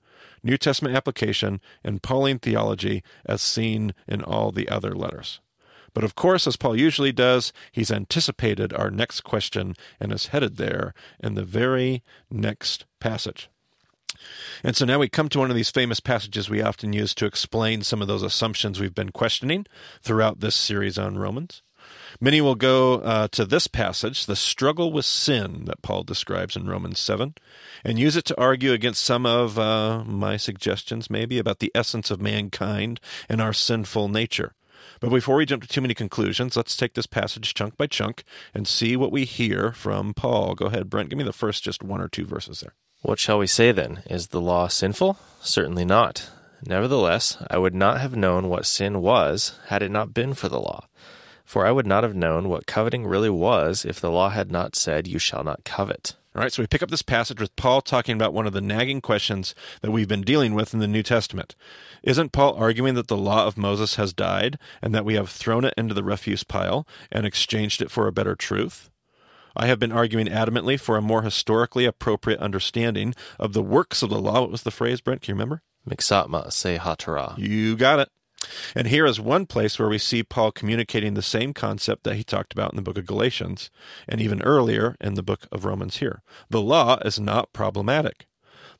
New 0.43 0.57
Testament 0.57 0.95
application 0.95 1.61
and 1.83 2.01
Pauline 2.01 2.39
theology 2.39 3.03
as 3.25 3.41
seen 3.41 3.93
in 4.07 4.21
all 4.23 4.51
the 4.51 4.69
other 4.69 4.95
letters. 4.95 5.39
But 5.93 6.03
of 6.03 6.15
course, 6.15 6.47
as 6.47 6.55
Paul 6.55 6.77
usually 6.77 7.11
does, 7.11 7.51
he's 7.71 7.91
anticipated 7.91 8.73
our 8.73 8.89
next 8.89 9.21
question 9.21 9.75
and 9.99 10.11
is 10.11 10.27
headed 10.27 10.57
there 10.57 10.93
in 11.19 11.35
the 11.35 11.43
very 11.43 12.01
next 12.29 12.85
passage. 12.99 13.49
And 14.63 14.75
so 14.75 14.85
now 14.85 14.99
we 14.99 15.09
come 15.09 15.29
to 15.29 15.39
one 15.39 15.49
of 15.49 15.55
these 15.55 15.71
famous 15.71 15.99
passages 15.99 16.49
we 16.49 16.61
often 16.61 16.93
use 16.93 17.15
to 17.15 17.25
explain 17.25 17.81
some 17.81 18.01
of 18.01 18.07
those 18.07 18.23
assumptions 18.23 18.79
we've 18.79 18.95
been 18.95 19.11
questioning 19.11 19.65
throughout 20.01 20.39
this 20.39 20.55
series 20.55 20.97
on 20.97 21.17
Romans. 21.17 21.61
Many 22.23 22.39
will 22.39 22.53
go 22.53 22.99
uh, 22.99 23.27
to 23.29 23.45
this 23.45 23.65
passage, 23.65 24.27
the 24.27 24.35
struggle 24.35 24.91
with 24.91 25.05
sin 25.05 25.65
that 25.65 25.81
Paul 25.81 26.03
describes 26.03 26.55
in 26.55 26.67
Romans 26.67 26.99
7, 26.99 27.33
and 27.83 27.97
use 27.97 28.15
it 28.15 28.25
to 28.25 28.39
argue 28.39 28.73
against 28.73 29.01
some 29.01 29.25
of 29.25 29.57
uh, 29.57 30.03
my 30.03 30.37
suggestions, 30.37 31.09
maybe, 31.09 31.39
about 31.39 31.57
the 31.57 31.71
essence 31.73 32.11
of 32.11 32.21
mankind 32.21 32.99
and 33.27 33.41
our 33.41 33.53
sinful 33.53 34.07
nature. 34.07 34.53
But 34.99 35.09
before 35.09 35.35
we 35.35 35.47
jump 35.47 35.63
to 35.63 35.67
too 35.67 35.81
many 35.81 35.95
conclusions, 35.95 36.55
let's 36.55 36.77
take 36.77 36.93
this 36.93 37.07
passage 37.07 37.55
chunk 37.55 37.75
by 37.75 37.87
chunk 37.87 38.23
and 38.53 38.67
see 38.67 38.95
what 38.95 39.11
we 39.11 39.25
hear 39.25 39.71
from 39.71 40.13
Paul. 40.13 40.53
Go 40.53 40.67
ahead, 40.67 40.91
Brent. 40.91 41.09
Give 41.09 41.17
me 41.17 41.23
the 41.23 41.33
first 41.33 41.63
just 41.63 41.81
one 41.81 42.01
or 42.01 42.07
two 42.07 42.27
verses 42.27 42.59
there. 42.59 42.75
What 43.01 43.17
shall 43.17 43.39
we 43.39 43.47
say 43.47 43.71
then? 43.71 44.03
Is 44.05 44.27
the 44.27 44.39
law 44.41 44.67
sinful? 44.67 45.17
Certainly 45.41 45.85
not. 45.85 46.29
Nevertheless, 46.63 47.43
I 47.49 47.57
would 47.57 47.73
not 47.73 47.99
have 47.99 48.15
known 48.15 48.47
what 48.47 48.67
sin 48.67 49.01
was 49.01 49.57
had 49.69 49.81
it 49.81 49.89
not 49.89 50.13
been 50.13 50.35
for 50.35 50.49
the 50.49 50.59
law. 50.59 50.85
For 51.51 51.65
I 51.65 51.71
would 51.73 51.85
not 51.85 52.03
have 52.03 52.15
known 52.15 52.47
what 52.47 52.65
coveting 52.65 53.05
really 53.05 53.29
was 53.29 53.83
if 53.83 53.99
the 53.99 54.09
law 54.09 54.29
had 54.29 54.53
not 54.53 54.73
said, 54.73 55.05
You 55.05 55.19
shall 55.19 55.43
not 55.43 55.65
covet. 55.65 56.15
All 56.33 56.41
right, 56.41 56.49
so 56.49 56.63
we 56.63 56.67
pick 56.67 56.81
up 56.81 56.89
this 56.89 57.01
passage 57.01 57.41
with 57.41 57.53
Paul 57.57 57.81
talking 57.81 58.15
about 58.15 58.33
one 58.33 58.47
of 58.47 58.53
the 58.53 58.61
nagging 58.61 59.01
questions 59.01 59.53
that 59.81 59.91
we've 59.91 60.07
been 60.07 60.21
dealing 60.21 60.53
with 60.53 60.73
in 60.73 60.79
the 60.79 60.87
New 60.87 61.03
Testament. 61.03 61.57
Isn't 62.03 62.31
Paul 62.31 62.53
arguing 62.53 62.95
that 62.95 63.09
the 63.09 63.17
law 63.17 63.47
of 63.47 63.57
Moses 63.57 63.95
has 63.95 64.13
died 64.13 64.59
and 64.81 64.95
that 64.95 65.03
we 65.03 65.15
have 65.15 65.29
thrown 65.29 65.65
it 65.65 65.73
into 65.75 65.93
the 65.93 66.05
refuse 66.05 66.45
pile 66.45 66.87
and 67.11 67.25
exchanged 67.25 67.81
it 67.81 67.91
for 67.91 68.07
a 68.07 68.13
better 68.13 68.33
truth? 68.33 68.89
I 69.53 69.67
have 69.67 69.77
been 69.77 69.91
arguing 69.91 70.27
adamantly 70.27 70.79
for 70.79 70.95
a 70.95 71.01
more 71.01 71.23
historically 71.23 71.83
appropriate 71.83 72.39
understanding 72.39 73.13
of 73.37 73.51
the 73.51 73.61
works 73.61 74.01
of 74.01 74.09
the 74.09 74.21
law. 74.21 74.39
What 74.39 74.51
was 74.51 74.63
the 74.63 74.71
phrase, 74.71 75.01
Brent? 75.01 75.23
Can 75.23 75.33
you 75.33 75.35
remember? 75.35 75.63
Miqsat 75.85 76.29
Ma'ase 76.29 76.77
ha-Torah. 76.77 77.35
You 77.37 77.75
got 77.75 77.99
it. 77.99 78.07
And 78.75 78.87
here 78.87 79.05
is 79.05 79.19
one 79.19 79.45
place 79.45 79.77
where 79.77 79.89
we 79.89 79.97
see 79.97 80.23
Paul 80.23 80.51
communicating 80.51 81.13
the 81.13 81.21
same 81.21 81.53
concept 81.53 82.03
that 82.03 82.15
he 82.15 82.23
talked 82.23 82.53
about 82.53 82.71
in 82.71 82.75
the 82.75 82.81
book 82.81 82.97
of 82.97 83.05
Galatians 83.05 83.69
and 84.07 84.21
even 84.21 84.41
earlier 84.41 84.95
in 84.99 85.15
the 85.15 85.23
book 85.23 85.47
of 85.51 85.65
Romans 85.65 85.97
here. 85.97 86.21
The 86.49 86.61
law 86.61 86.97
is 87.05 87.19
not 87.19 87.53
problematic. 87.53 88.25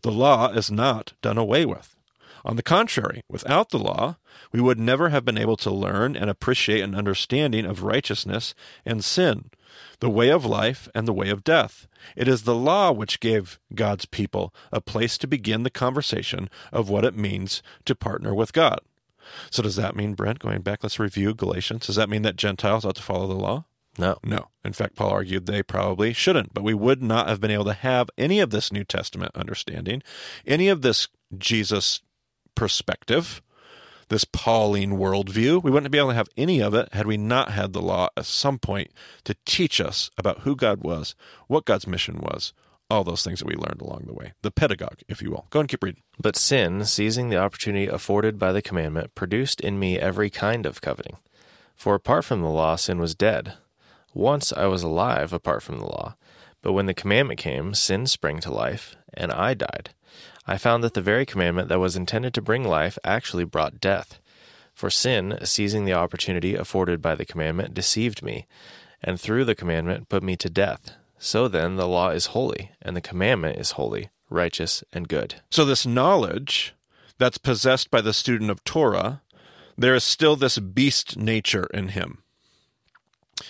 The 0.01 0.11
law 0.11 0.49
is 0.49 0.71
not 0.71 1.13
done 1.21 1.37
away 1.37 1.65
with. 1.65 1.95
On 2.43 2.55
the 2.55 2.63
contrary, 2.63 3.21
without 3.29 3.69
the 3.69 3.77
law, 3.77 4.17
we 4.51 4.59
would 4.59 4.79
never 4.79 5.09
have 5.09 5.23
been 5.23 5.37
able 5.37 5.57
to 5.57 5.69
learn 5.69 6.15
and 6.15 6.29
appreciate 6.29 6.81
an 6.81 6.95
understanding 6.95 7.65
of 7.65 7.83
righteousness 7.83 8.55
and 8.83 9.03
sin, 9.05 9.51
the 9.99 10.09
way 10.09 10.29
of 10.29 10.43
life 10.43 10.89
and 10.95 11.07
the 11.07 11.13
way 11.13 11.29
of 11.29 11.43
death. 11.43 11.87
It 12.15 12.27
is 12.27 12.43
the 12.43 12.55
law 12.55 12.91
which 12.91 13.19
gave 13.19 13.59
God's 13.75 14.05
people 14.05 14.53
a 14.71 14.81
place 14.81 15.19
to 15.19 15.27
begin 15.27 15.61
the 15.61 15.69
conversation 15.69 16.49
of 16.71 16.89
what 16.89 17.05
it 17.05 17.15
means 17.15 17.61
to 17.85 17.93
partner 17.93 18.33
with 18.33 18.53
God. 18.53 18.79
So 19.49 19.63
does 19.63 19.75
that 19.75 19.95
mean, 19.95 20.13
Brent, 20.13 20.39
going 20.39 20.61
back, 20.61 20.79
let's 20.83 20.99
review 20.99 21.33
Galatians. 21.33 21.87
Does 21.87 21.95
that 21.95 22.09
mean 22.09 22.21
that 22.23 22.35
Gentiles 22.35 22.85
ought 22.85 22.95
to 22.95 23.01
follow 23.01 23.27
the 23.27 23.33
law? 23.33 23.65
No. 23.97 24.17
No. 24.23 24.47
In 24.63 24.73
fact, 24.73 24.95
Paul 24.95 25.09
argued 25.09 25.45
they 25.45 25.63
probably 25.63 26.13
shouldn't, 26.13 26.53
but 26.53 26.63
we 26.63 26.73
would 26.73 27.01
not 27.01 27.27
have 27.27 27.41
been 27.41 27.51
able 27.51 27.65
to 27.65 27.73
have 27.73 28.09
any 28.17 28.39
of 28.39 28.49
this 28.49 28.71
New 28.71 28.83
Testament 28.83 29.31
understanding, 29.35 30.01
any 30.45 30.69
of 30.69 30.81
this 30.81 31.07
Jesus 31.37 32.01
perspective, 32.55 33.41
this 34.09 34.25
Pauline 34.25 34.91
worldview. 34.91 35.61
We 35.61 35.71
wouldn't 35.71 35.91
be 35.91 35.97
able 35.97 36.09
to 36.09 36.15
have 36.15 36.29
any 36.37 36.61
of 36.61 36.73
it 36.73 36.89
had 36.93 37.05
we 37.05 37.17
not 37.17 37.51
had 37.51 37.73
the 37.73 37.81
law 37.81 38.09
at 38.15 38.25
some 38.25 38.59
point 38.59 38.91
to 39.25 39.35
teach 39.45 39.81
us 39.81 40.09
about 40.17 40.41
who 40.41 40.55
God 40.55 40.83
was, 40.83 41.15
what 41.47 41.65
God's 41.65 41.87
mission 41.87 42.19
was, 42.19 42.53
all 42.91 43.03
those 43.03 43.23
things 43.23 43.39
that 43.39 43.47
we 43.47 43.55
learned 43.55 43.81
along 43.81 44.03
the 44.05 44.13
way. 44.13 44.33
The 44.41 44.51
pedagogue, 44.51 44.99
if 45.07 45.21
you 45.21 45.31
will. 45.31 45.47
Go 45.49 45.61
and 45.61 45.69
keep 45.69 45.81
reading. 45.81 46.03
But 46.19 46.35
sin, 46.35 46.83
seizing 46.85 47.29
the 47.29 47.37
opportunity 47.37 47.87
afforded 47.87 48.37
by 48.37 48.51
the 48.51 48.61
commandment, 48.61 49.15
produced 49.15 49.61
in 49.61 49.79
me 49.79 49.97
every 49.97 50.29
kind 50.29 50.65
of 50.65 50.81
coveting. 50.81 51.17
For 51.75 51.95
apart 51.95 52.25
from 52.25 52.41
the 52.41 52.49
law, 52.49 52.75
sin 52.75 52.99
was 52.99 53.15
dead. 53.15 53.53
Once 54.13 54.51
I 54.51 54.65
was 54.65 54.83
alive 54.83 55.31
apart 55.31 55.63
from 55.63 55.79
the 55.79 55.85
law. 55.85 56.15
But 56.61 56.73
when 56.73 56.85
the 56.85 56.93
commandment 56.93 57.39
came, 57.39 57.73
sin 57.73 58.05
sprang 58.05 58.39
to 58.41 58.53
life, 58.53 58.95
and 59.13 59.31
I 59.31 59.53
died. 59.53 59.91
I 60.45 60.57
found 60.57 60.83
that 60.83 60.93
the 60.93 61.01
very 61.01 61.25
commandment 61.25 61.69
that 61.69 61.79
was 61.79 61.95
intended 61.95 62.33
to 62.33 62.41
bring 62.41 62.63
life 62.63 62.99
actually 63.03 63.45
brought 63.45 63.79
death. 63.79 64.19
For 64.73 64.89
sin, 64.89 65.37
seizing 65.43 65.85
the 65.85 65.93
opportunity 65.93 66.55
afforded 66.55 67.01
by 67.01 67.15
the 67.15 67.25
commandment, 67.25 67.73
deceived 67.73 68.21
me, 68.21 68.47
and 69.01 69.19
through 69.19 69.45
the 69.45 69.55
commandment 69.55 70.09
put 70.09 70.23
me 70.23 70.35
to 70.35 70.49
death. 70.49 70.91
So 71.23 71.47
then, 71.47 71.75
the 71.75 71.87
law 71.87 72.09
is 72.09 72.33
holy, 72.33 72.71
and 72.81 72.95
the 72.95 72.99
commandment 73.01 73.59
is 73.59 73.73
holy, 73.73 74.09
righteous, 74.31 74.83
and 74.91 75.07
good. 75.07 75.35
So, 75.51 75.63
this 75.63 75.85
knowledge 75.85 76.73
that's 77.19 77.37
possessed 77.37 77.91
by 77.91 78.01
the 78.01 78.11
student 78.11 78.49
of 78.49 78.63
Torah, 78.63 79.21
there 79.77 79.93
is 79.93 80.03
still 80.03 80.35
this 80.35 80.57
beast 80.57 81.17
nature 81.17 81.67
in 81.75 81.89
him. 81.89 82.23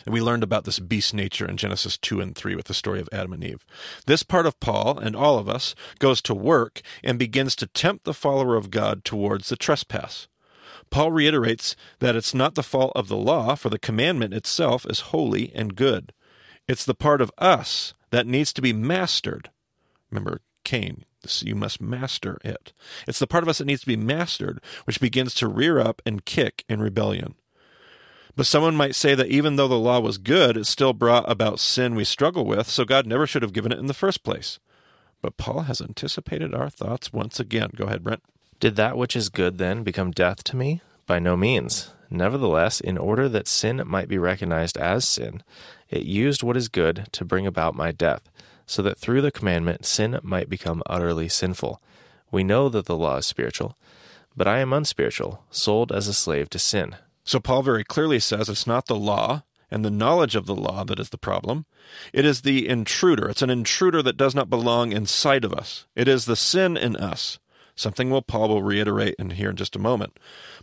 And 0.06 0.14
we 0.14 0.20
learned 0.20 0.44
about 0.44 0.66
this 0.66 0.80
beast 0.80 1.14
nature 1.14 1.48
in 1.48 1.56
Genesis 1.56 1.98
2 1.98 2.20
and 2.20 2.36
3 2.36 2.56
with 2.56 2.66
the 2.66 2.74
story 2.74 3.00
of 3.00 3.08
Adam 3.14 3.32
and 3.32 3.44
Eve. 3.44 3.66
This 4.06 4.22
part 4.22 4.46
of 4.46 4.60
Paul 4.60 5.00
and 5.00 5.16
all 5.16 5.40
of 5.40 5.48
us 5.48 5.74
goes 5.98 6.22
to 6.24 6.36
work 6.36 6.82
and 7.06 7.18
begins 7.18 7.56
to 7.56 7.68
tempt 7.68 8.04
the 8.04 8.14
follower 8.14 8.58
of 8.58 8.70
God 8.70 9.06
towards 9.06 9.48
the 9.48 9.56
trespass. 9.56 10.28
Paul 10.90 11.14
reiterates 11.14 11.78
that 12.00 12.18
it's 12.18 12.34
not 12.34 12.56
the 12.56 12.64
fault 12.64 12.92
of 12.98 13.08
the 13.08 13.16
law, 13.16 13.56
for 13.56 13.70
the 13.70 13.80
commandment 13.80 14.34
itself 14.34 14.86
is 14.90 15.00
holy 15.00 15.54
and 15.56 15.74
good. 15.74 16.12
It's 16.68 16.86
the 16.86 16.96
part 16.96 17.22
of 17.22 17.32
us 17.38 17.94
that 18.12 18.28
needs 18.28 18.54
to 18.54 18.62
be 18.62 18.74
mastered. 18.74 19.50
Remember, 20.10 20.42
Cain, 20.64 21.06
you 21.42 21.56
must 21.56 21.82
master 21.82 22.38
it. 22.44 22.74
It's 23.08 23.20
the 23.20 23.28
part 23.28 23.44
of 23.44 23.50
us 23.50 23.60
that 23.60 23.66
needs 23.66 23.82
to 23.82 23.88
be 23.88 23.98
mastered, 23.98 24.62
which 24.86 25.02
begins 25.02 25.34
to 25.36 25.48
rear 25.48 25.80
up 25.80 26.02
and 26.06 26.26
kick 26.26 26.64
in 26.70 26.82
rebellion. 26.82 27.36
But 28.36 28.46
someone 28.46 28.76
might 28.76 28.96
say 28.96 29.14
that 29.16 29.28
even 29.28 29.56
though 29.56 29.68
the 29.68 29.76
law 29.76 30.00
was 30.00 30.18
good, 30.18 30.56
it 30.56 30.66
still 30.66 30.94
brought 30.94 31.30
about 31.30 31.60
sin 31.60 31.96
we 31.96 32.06
struggle 32.06 32.46
with, 32.46 32.68
so 32.68 32.86
God 32.86 33.06
never 33.06 33.28
should 33.28 33.42
have 33.42 33.54
given 33.54 33.72
it 33.72 33.80
in 33.80 33.88
the 33.88 33.94
first 33.94 34.24
place. 34.24 34.60
But 35.22 35.38
Paul 35.38 35.62
has 35.62 35.82
anticipated 35.82 36.54
our 36.54 36.70
thoughts 36.70 37.14
once 37.14 37.40
again. 37.40 37.72
Go 37.76 37.86
ahead, 37.86 38.04
Brent. 38.04 38.24
Did 38.60 38.76
that 38.78 38.98
which 38.98 39.16
is 39.16 39.30
good 39.30 39.58
then 39.58 39.84
become 39.84 40.12
death 40.12 40.44
to 40.46 40.56
me? 40.56 40.82
By 41.06 41.20
no 41.20 41.36
means. 41.36 41.92
Nevertheless, 42.10 42.80
in 42.82 42.98
order 42.98 43.30
that 43.30 43.48
sin 43.48 43.82
might 43.86 44.08
be 44.08 44.18
recognized 44.18 44.78
as 44.78 45.08
sin, 45.08 45.44
it 45.92 46.04
used 46.04 46.42
what 46.42 46.58
is 46.58 46.70
good 46.70 47.08
to 47.12 47.26
bring 47.26 47.46
about 47.46 47.76
my 47.76 47.92
death, 47.92 48.30
so 48.66 48.82
that 48.82 48.98
through 48.98 49.22
the 49.22 49.32
commandment 49.32 49.86
sin 49.86 50.20
might 50.24 50.50
become 50.50 50.82
utterly 50.88 51.28
sinful. 51.30 51.82
We 52.32 52.44
know 52.44 52.70
that 52.70 52.86
the 52.86 52.98
law 52.98 53.18
is 53.18 53.26
spiritual, 53.26 53.78
but 54.36 54.48
I 54.48 54.60
am 54.60 54.74
unspiritual, 54.74 55.44
sold 55.52 55.92
as 55.92 56.08
a 56.08 56.14
slave 56.14 56.50
to 56.52 56.60
sin. 56.60 56.96
So 57.24 57.40
Paul 57.40 57.62
very 57.62 57.84
clearly 57.84 58.20
says 58.20 58.50
it's 58.50 58.66
not 58.66 58.88
the 58.88 58.96
law 58.96 59.44
and 59.70 59.86
the 59.86 59.92
knowledge 59.92 60.36
of 60.36 60.46
the 60.46 60.56
law 60.56 60.84
that 60.84 61.00
is 61.00 61.10
the 61.10 61.18
problem. 61.18 61.66
It 62.14 62.26
is 62.26 62.42
the 62.42 62.68
intruder. 62.68 63.30
It's 63.30 63.42
an 63.42 63.50
intruder 63.50 64.02
that 64.04 64.18
does 64.18 64.34
not 64.36 64.50
belong 64.50 64.92
inside 64.92 65.46
of 65.46 65.54
us. 65.54 65.86
It 65.96 66.08
is 66.08 66.26
the 66.26 66.36
sin 66.36 66.78
in 66.78 66.96
us. 66.96 67.40
Something 67.76 68.10
will 68.10 68.22
Paul 68.22 68.50
will 68.50 68.64
reiterate 68.64 69.16
in 69.18 69.32
here 69.32 69.50
in 69.50 69.56
just 69.56 69.76
a 69.76 69.80
moment. 69.80 70.18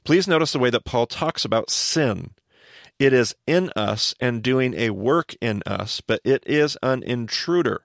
Please 0.04 0.28
notice 0.28 0.52
the 0.52 0.58
way 0.58 0.70
that 0.70 0.84
Paul 0.84 1.06
talks 1.06 1.44
about 1.44 1.70
sin. 1.70 2.30
It 2.98 3.12
is 3.12 3.34
in 3.46 3.70
us 3.76 4.14
and 4.20 4.42
doing 4.42 4.74
a 4.74 4.90
work 4.90 5.34
in 5.40 5.62
us, 5.66 6.00
but 6.00 6.20
it 6.24 6.42
is 6.46 6.76
an 6.82 7.02
intruder. 7.02 7.82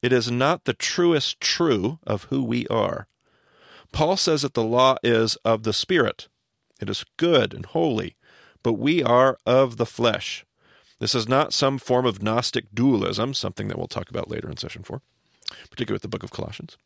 It 0.00 0.12
is 0.12 0.30
not 0.30 0.64
the 0.64 0.74
truest 0.74 1.40
true 1.40 1.98
of 2.06 2.24
who 2.24 2.44
we 2.44 2.66
are. 2.68 3.08
Paul 3.92 4.16
says 4.16 4.42
that 4.42 4.54
the 4.54 4.62
law 4.62 4.96
is 5.02 5.36
of 5.44 5.64
the 5.64 5.72
Spirit. 5.72 6.28
It 6.80 6.88
is 6.88 7.04
good 7.16 7.52
and 7.52 7.66
holy, 7.66 8.16
but 8.62 8.74
we 8.74 9.02
are 9.02 9.38
of 9.44 9.76
the 9.76 9.86
flesh. 9.86 10.44
This 11.00 11.14
is 11.14 11.28
not 11.28 11.52
some 11.52 11.78
form 11.78 12.06
of 12.06 12.22
Gnostic 12.22 12.66
dualism, 12.74 13.34
something 13.34 13.68
that 13.68 13.78
we'll 13.78 13.88
talk 13.88 14.10
about 14.10 14.30
later 14.30 14.48
in 14.48 14.56
session 14.56 14.82
four, 14.82 15.02
particularly 15.70 15.96
with 15.96 16.02
the 16.02 16.08
book 16.08 16.22
of 16.22 16.30
Colossians. 16.30 16.76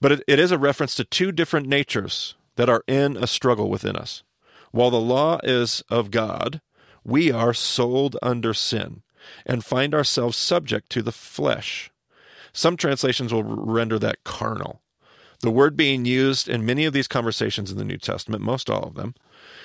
But 0.00 0.12
it, 0.12 0.24
it 0.26 0.38
is 0.38 0.52
a 0.52 0.58
reference 0.58 0.94
to 0.96 1.04
two 1.04 1.32
different 1.32 1.68
natures 1.68 2.34
that 2.56 2.68
are 2.68 2.84
in 2.86 3.16
a 3.16 3.26
struggle 3.26 3.70
within 3.70 3.96
us. 3.96 4.22
While 4.70 4.90
the 4.90 5.00
law 5.00 5.38
is 5.42 5.82
of 5.88 6.10
God, 6.10 6.60
we 7.04 7.30
are 7.32 7.54
sold 7.54 8.16
under 8.22 8.54
sin 8.54 9.02
and 9.46 9.64
find 9.64 9.94
ourselves 9.94 10.36
subject 10.36 10.90
to 10.90 11.02
the 11.02 11.12
flesh. 11.12 11.90
Some 12.52 12.76
translations 12.76 13.32
will 13.32 13.44
render 13.44 13.98
that 13.98 14.24
carnal. 14.24 14.80
The 15.40 15.50
word 15.50 15.76
being 15.76 16.04
used 16.04 16.48
in 16.48 16.66
many 16.66 16.84
of 16.84 16.92
these 16.92 17.08
conversations 17.08 17.70
in 17.70 17.78
the 17.78 17.84
New 17.84 17.96
Testament, 17.96 18.42
most 18.42 18.68
all 18.68 18.82
of 18.84 18.94
them, 18.94 19.14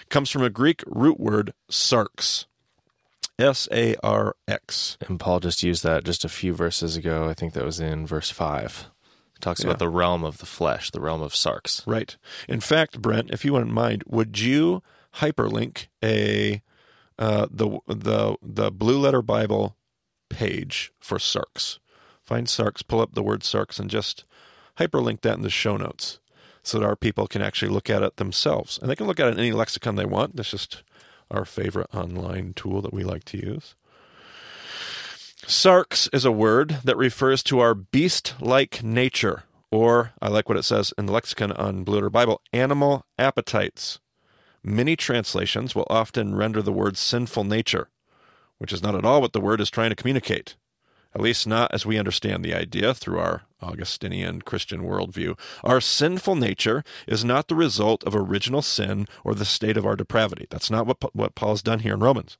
comes 0.10 0.30
from 0.30 0.44
a 0.44 0.50
Greek 0.50 0.82
root 0.88 1.20
word 1.20 1.54
sarx. 1.70 2.46
S 3.38 3.68
A 3.72 3.96
R 4.02 4.36
X. 4.48 4.98
And 5.08 5.20
Paul 5.20 5.42
just 5.42 5.62
used 5.62 5.84
that 5.84 6.06
just 6.06 6.24
a 6.24 6.30
few 6.30 6.54
verses 6.54 6.96
ago. 6.96 7.28
I 7.28 7.34
think 7.34 7.52
that 7.54 7.66
was 7.66 7.82
in 7.82 8.08
verse 8.08 8.30
5. 8.30 8.86
It 9.36 9.42
talks 9.42 9.60
Yeah. 9.60 9.68
about 9.68 9.80
the 9.80 9.90
realm 9.90 10.24
of 10.24 10.38
the 10.38 10.46
flesh, 10.46 10.90
the 10.92 11.02
realm 11.02 11.22
of 11.22 11.34
sarx. 11.34 11.86
Right. 11.86 12.16
In 12.48 12.62
fact, 12.62 13.02
Brent, 13.02 13.32
if 13.32 13.44
you 13.44 13.52
wouldn't 13.52 13.74
mind, 13.74 14.04
would 14.08 14.40
you 14.40 14.82
hyperlink 15.18 15.88
a 16.04 16.62
uh, 17.18 17.48
the 17.50 17.80
the 17.88 18.36
the 18.42 18.72
Blue 18.72 19.00
Letter 19.00 19.22
Bible 19.22 19.76
page 20.30 20.92
for 21.00 21.18
Sarx? 21.18 21.80
Find 22.24 22.48
Sarx, 22.48 22.86
pull 22.86 23.02
up 23.02 23.14
the 23.14 23.24
word 23.24 23.42
Sarx, 23.42 23.80
and 23.80 23.90
just 23.90 24.26
hyperlink 24.80 25.22
that 25.22 25.38
in 25.38 25.44
the 25.44 25.50
show 25.50 25.78
notes, 25.78 26.20
so 26.64 26.80
that 26.80 26.86
our 26.86 26.96
people 26.96 27.28
can 27.28 27.42
actually 27.42 27.72
look 27.72 27.90
at 27.90 28.04
it 28.04 28.18
themselves, 28.18 28.78
and 28.82 28.90
they 28.90 28.96
can 28.96 29.08
look 29.08 29.20
at 29.20 29.28
it 29.28 29.34
in 29.34 29.40
any 29.40 29.52
lexicon 29.52 29.96
they 29.96 30.06
want. 30.06 30.36
That's 30.36 30.52
just 30.52 30.84
our 31.32 31.46
favorite 31.46 31.94
online 31.94 32.54
tool 32.54 32.82
that 32.82 32.94
we 32.94 33.04
like 33.04 33.24
to 33.26 33.38
use. 33.38 33.76
Sarx 35.46 36.10
is 36.12 36.26
a 36.26 36.32
word 36.32 36.80
that 36.84 36.98
refers 36.98 37.44
to 37.44 37.60
our 37.60 37.76
beast 37.76 38.34
like 38.42 38.84
nature, 38.84 39.44
or 39.72 40.14
I 40.20 40.30
like 40.30 40.50
what 40.50 40.58
it 40.58 40.64
says 40.64 40.94
in 40.98 41.06
the 41.06 41.14
lexicon 41.14 41.52
on 41.52 41.84
Blue 41.84 41.96
Letter 41.96 42.10
Bible 42.10 42.42
animal 42.52 43.06
appetites. 43.20 44.00
Many 44.68 44.96
translations 44.96 45.76
will 45.76 45.86
often 45.92 46.34
render 46.34 46.60
the 46.60 46.74
word 46.74 46.98
sinful 46.98 47.44
nature, 47.44 47.88
which 48.58 48.74
is 48.74 48.82
not 48.82 48.96
at 48.96 49.06
all 49.06 49.22
what 49.22 49.32
the 49.32 49.40
word 49.40 49.62
is 49.62 49.70
trying 49.70 49.92
to 49.92 49.96
communicate, 49.96 50.56
at 51.14 51.22
least 51.22 51.46
not 51.46 51.72
as 51.72 51.86
we 51.86 52.00
understand 52.00 52.44
the 52.44 52.56
idea 52.56 52.96
through 52.96 53.20
our 53.20 53.44
Augustinian 53.62 54.42
Christian 54.42 54.82
worldview. 54.82 55.38
Our 55.64 55.80
sinful 55.80 56.36
nature 56.38 56.84
is 57.06 57.24
not 57.24 57.48
the 57.48 57.54
result 57.54 58.04
of 58.06 58.16
original 58.16 58.64
sin 58.64 59.08
or 59.24 59.36
the 59.36 59.46
state 59.46 59.78
of 59.78 59.86
our 59.86 59.96
depravity. 59.96 60.48
That's 60.50 60.72
not 60.72 60.88
what, 60.88 61.14
what 61.16 61.36
Paul's 61.36 61.62
done 61.62 61.82
here 61.82 61.94
in 61.94 62.00
Romans. 62.00 62.40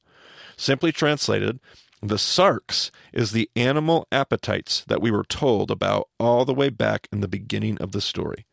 Simply 0.58 0.92
translated, 0.92 1.60
the 2.02 2.16
sarx 2.16 2.90
is 3.14 3.34
the 3.34 3.52
animal 3.56 4.08
appetites 4.12 4.84
that 4.88 5.00
we 5.00 5.12
were 5.12 5.26
told 5.26 5.70
about 5.70 6.10
all 6.20 6.44
the 6.44 6.56
way 6.56 6.70
back 6.70 7.08
in 7.12 7.22
the 7.22 7.28
beginning 7.28 7.78
of 7.78 7.92
the 7.92 8.02
story. 8.02 8.48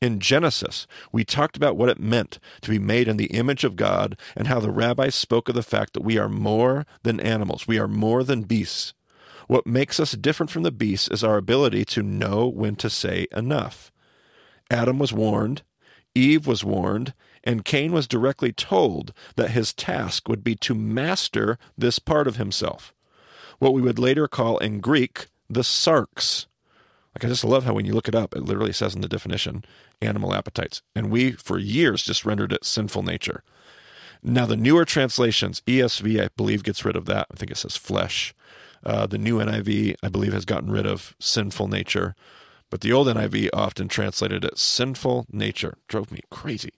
In 0.00 0.20
Genesis, 0.20 0.86
we 1.12 1.24
talked 1.24 1.56
about 1.56 1.76
what 1.76 1.88
it 1.88 2.00
meant 2.00 2.38
to 2.60 2.70
be 2.70 2.78
made 2.78 3.08
in 3.08 3.16
the 3.16 3.26
image 3.26 3.64
of 3.64 3.76
God 3.76 4.18
and 4.36 4.48
how 4.48 4.60
the 4.60 4.70
rabbis 4.70 5.14
spoke 5.14 5.48
of 5.48 5.54
the 5.54 5.62
fact 5.62 5.94
that 5.94 6.04
we 6.04 6.18
are 6.18 6.28
more 6.28 6.86
than 7.02 7.20
animals, 7.20 7.66
we 7.66 7.78
are 7.78 7.88
more 7.88 8.22
than 8.22 8.42
beasts. 8.42 8.94
What 9.46 9.66
makes 9.66 10.00
us 10.00 10.12
different 10.12 10.50
from 10.50 10.64
the 10.64 10.72
beasts 10.72 11.08
is 11.08 11.22
our 11.22 11.36
ability 11.36 11.84
to 11.86 12.02
know 12.02 12.46
when 12.48 12.76
to 12.76 12.90
say 12.90 13.26
enough. 13.32 13.92
Adam 14.70 14.98
was 14.98 15.12
warned, 15.12 15.62
Eve 16.14 16.46
was 16.46 16.64
warned, 16.64 17.14
and 17.44 17.64
Cain 17.64 17.92
was 17.92 18.08
directly 18.08 18.52
told 18.52 19.12
that 19.36 19.52
his 19.52 19.72
task 19.72 20.28
would 20.28 20.42
be 20.42 20.56
to 20.56 20.74
master 20.74 21.58
this 21.78 21.98
part 21.98 22.26
of 22.26 22.36
himself, 22.36 22.92
what 23.58 23.72
we 23.72 23.82
would 23.82 23.98
later 23.98 24.26
call 24.26 24.58
in 24.58 24.80
Greek 24.80 25.28
the 25.48 25.62
sarx. 25.62 26.46
Like 27.16 27.24
I 27.24 27.28
just 27.28 27.44
love 27.44 27.64
how 27.64 27.72
when 27.72 27.86
you 27.86 27.94
look 27.94 28.08
it 28.08 28.14
up, 28.14 28.36
it 28.36 28.42
literally 28.42 28.74
says 28.74 28.94
in 28.94 29.00
the 29.00 29.08
definition 29.08 29.64
animal 30.02 30.34
appetites. 30.34 30.82
And 30.94 31.10
we, 31.10 31.32
for 31.32 31.58
years, 31.58 32.02
just 32.02 32.26
rendered 32.26 32.52
it 32.52 32.62
sinful 32.62 33.04
nature. 33.04 33.42
Now, 34.22 34.44
the 34.44 34.54
newer 34.54 34.84
translations, 34.84 35.62
ESV, 35.66 36.22
I 36.22 36.28
believe, 36.36 36.62
gets 36.62 36.84
rid 36.84 36.94
of 36.94 37.06
that. 37.06 37.28
I 37.32 37.36
think 37.36 37.50
it 37.50 37.56
says 37.56 37.74
flesh. 37.74 38.34
Uh, 38.84 39.06
the 39.06 39.16
new 39.16 39.38
NIV, 39.38 39.94
I 40.02 40.08
believe, 40.10 40.34
has 40.34 40.44
gotten 40.44 40.70
rid 40.70 40.84
of 40.84 41.16
sinful 41.18 41.68
nature. 41.68 42.14
But 42.68 42.82
the 42.82 42.92
old 42.92 43.06
NIV 43.06 43.48
often 43.54 43.88
translated 43.88 44.44
it 44.44 44.58
sinful 44.58 45.24
nature. 45.32 45.78
Drove 45.88 46.12
me 46.12 46.20
crazy. 46.30 46.74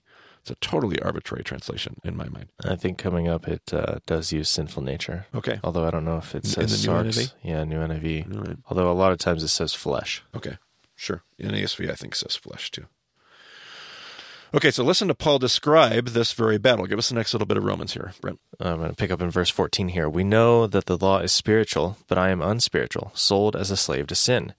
It's 0.49 0.65
a 0.65 0.67
totally 0.67 0.99
arbitrary 1.01 1.43
translation 1.43 1.97
in 2.03 2.17
my 2.17 2.27
mind. 2.27 2.47
I 2.65 2.75
think 2.75 2.97
coming 2.97 3.27
up 3.27 3.47
it 3.47 3.71
uh, 3.71 3.99
does 4.07 4.31
use 4.33 4.49
sinful 4.49 4.81
nature. 4.81 5.27
Okay. 5.35 5.59
Although 5.63 5.85
I 5.85 5.91
don't 5.91 6.05
know 6.05 6.17
if 6.17 6.33
it 6.33 6.43
In- 6.43 6.63
in 6.63 6.67
says 6.69 6.83
the 6.85 6.91
new 6.91 6.97
sarx. 6.97 7.07
NIV? 7.19 7.33
Yeah, 7.43 7.63
new 7.65 7.77
NIV. 7.77 8.35
All 8.35 8.41
right. 8.41 8.57
Although 8.67 8.91
a 8.91 8.93
lot 8.93 9.11
of 9.11 9.19
times 9.19 9.43
it 9.43 9.49
says 9.49 9.75
flesh. 9.75 10.23
Okay. 10.35 10.57
Sure. 10.95 11.21
In 11.37 11.51
ASV, 11.51 11.87
I 11.89 11.93
think 11.93 12.15
says 12.15 12.35
flesh 12.35 12.71
too. 12.71 12.85
Okay, 14.55 14.71
so 14.71 14.83
listen 14.83 15.07
to 15.07 15.13
Paul 15.13 15.37
describe 15.37 16.07
this 16.07 16.33
very 16.33 16.57
battle. 16.57 16.87
Give 16.87 16.97
us 16.97 17.09
the 17.09 17.15
next 17.15 17.33
little 17.35 17.45
bit 17.45 17.57
of 17.57 17.63
Romans 17.63 17.93
here, 17.93 18.13
Brent. 18.19 18.39
I'm 18.59 18.77
going 18.77 18.89
to 18.89 18.95
pick 18.95 19.11
up 19.11 19.21
in 19.21 19.29
verse 19.29 19.51
14 19.51 19.89
here. 19.89 20.09
We 20.09 20.23
know 20.23 20.65
that 20.65 20.87
the 20.87 20.97
law 20.97 21.19
is 21.19 21.31
spiritual, 21.31 21.97
but 22.07 22.17
I 22.17 22.29
am 22.29 22.41
unspiritual, 22.41 23.11
sold 23.13 23.55
as 23.55 23.69
a 23.69 23.77
slave 23.77 24.07
to 24.07 24.15
sin. 24.15 24.55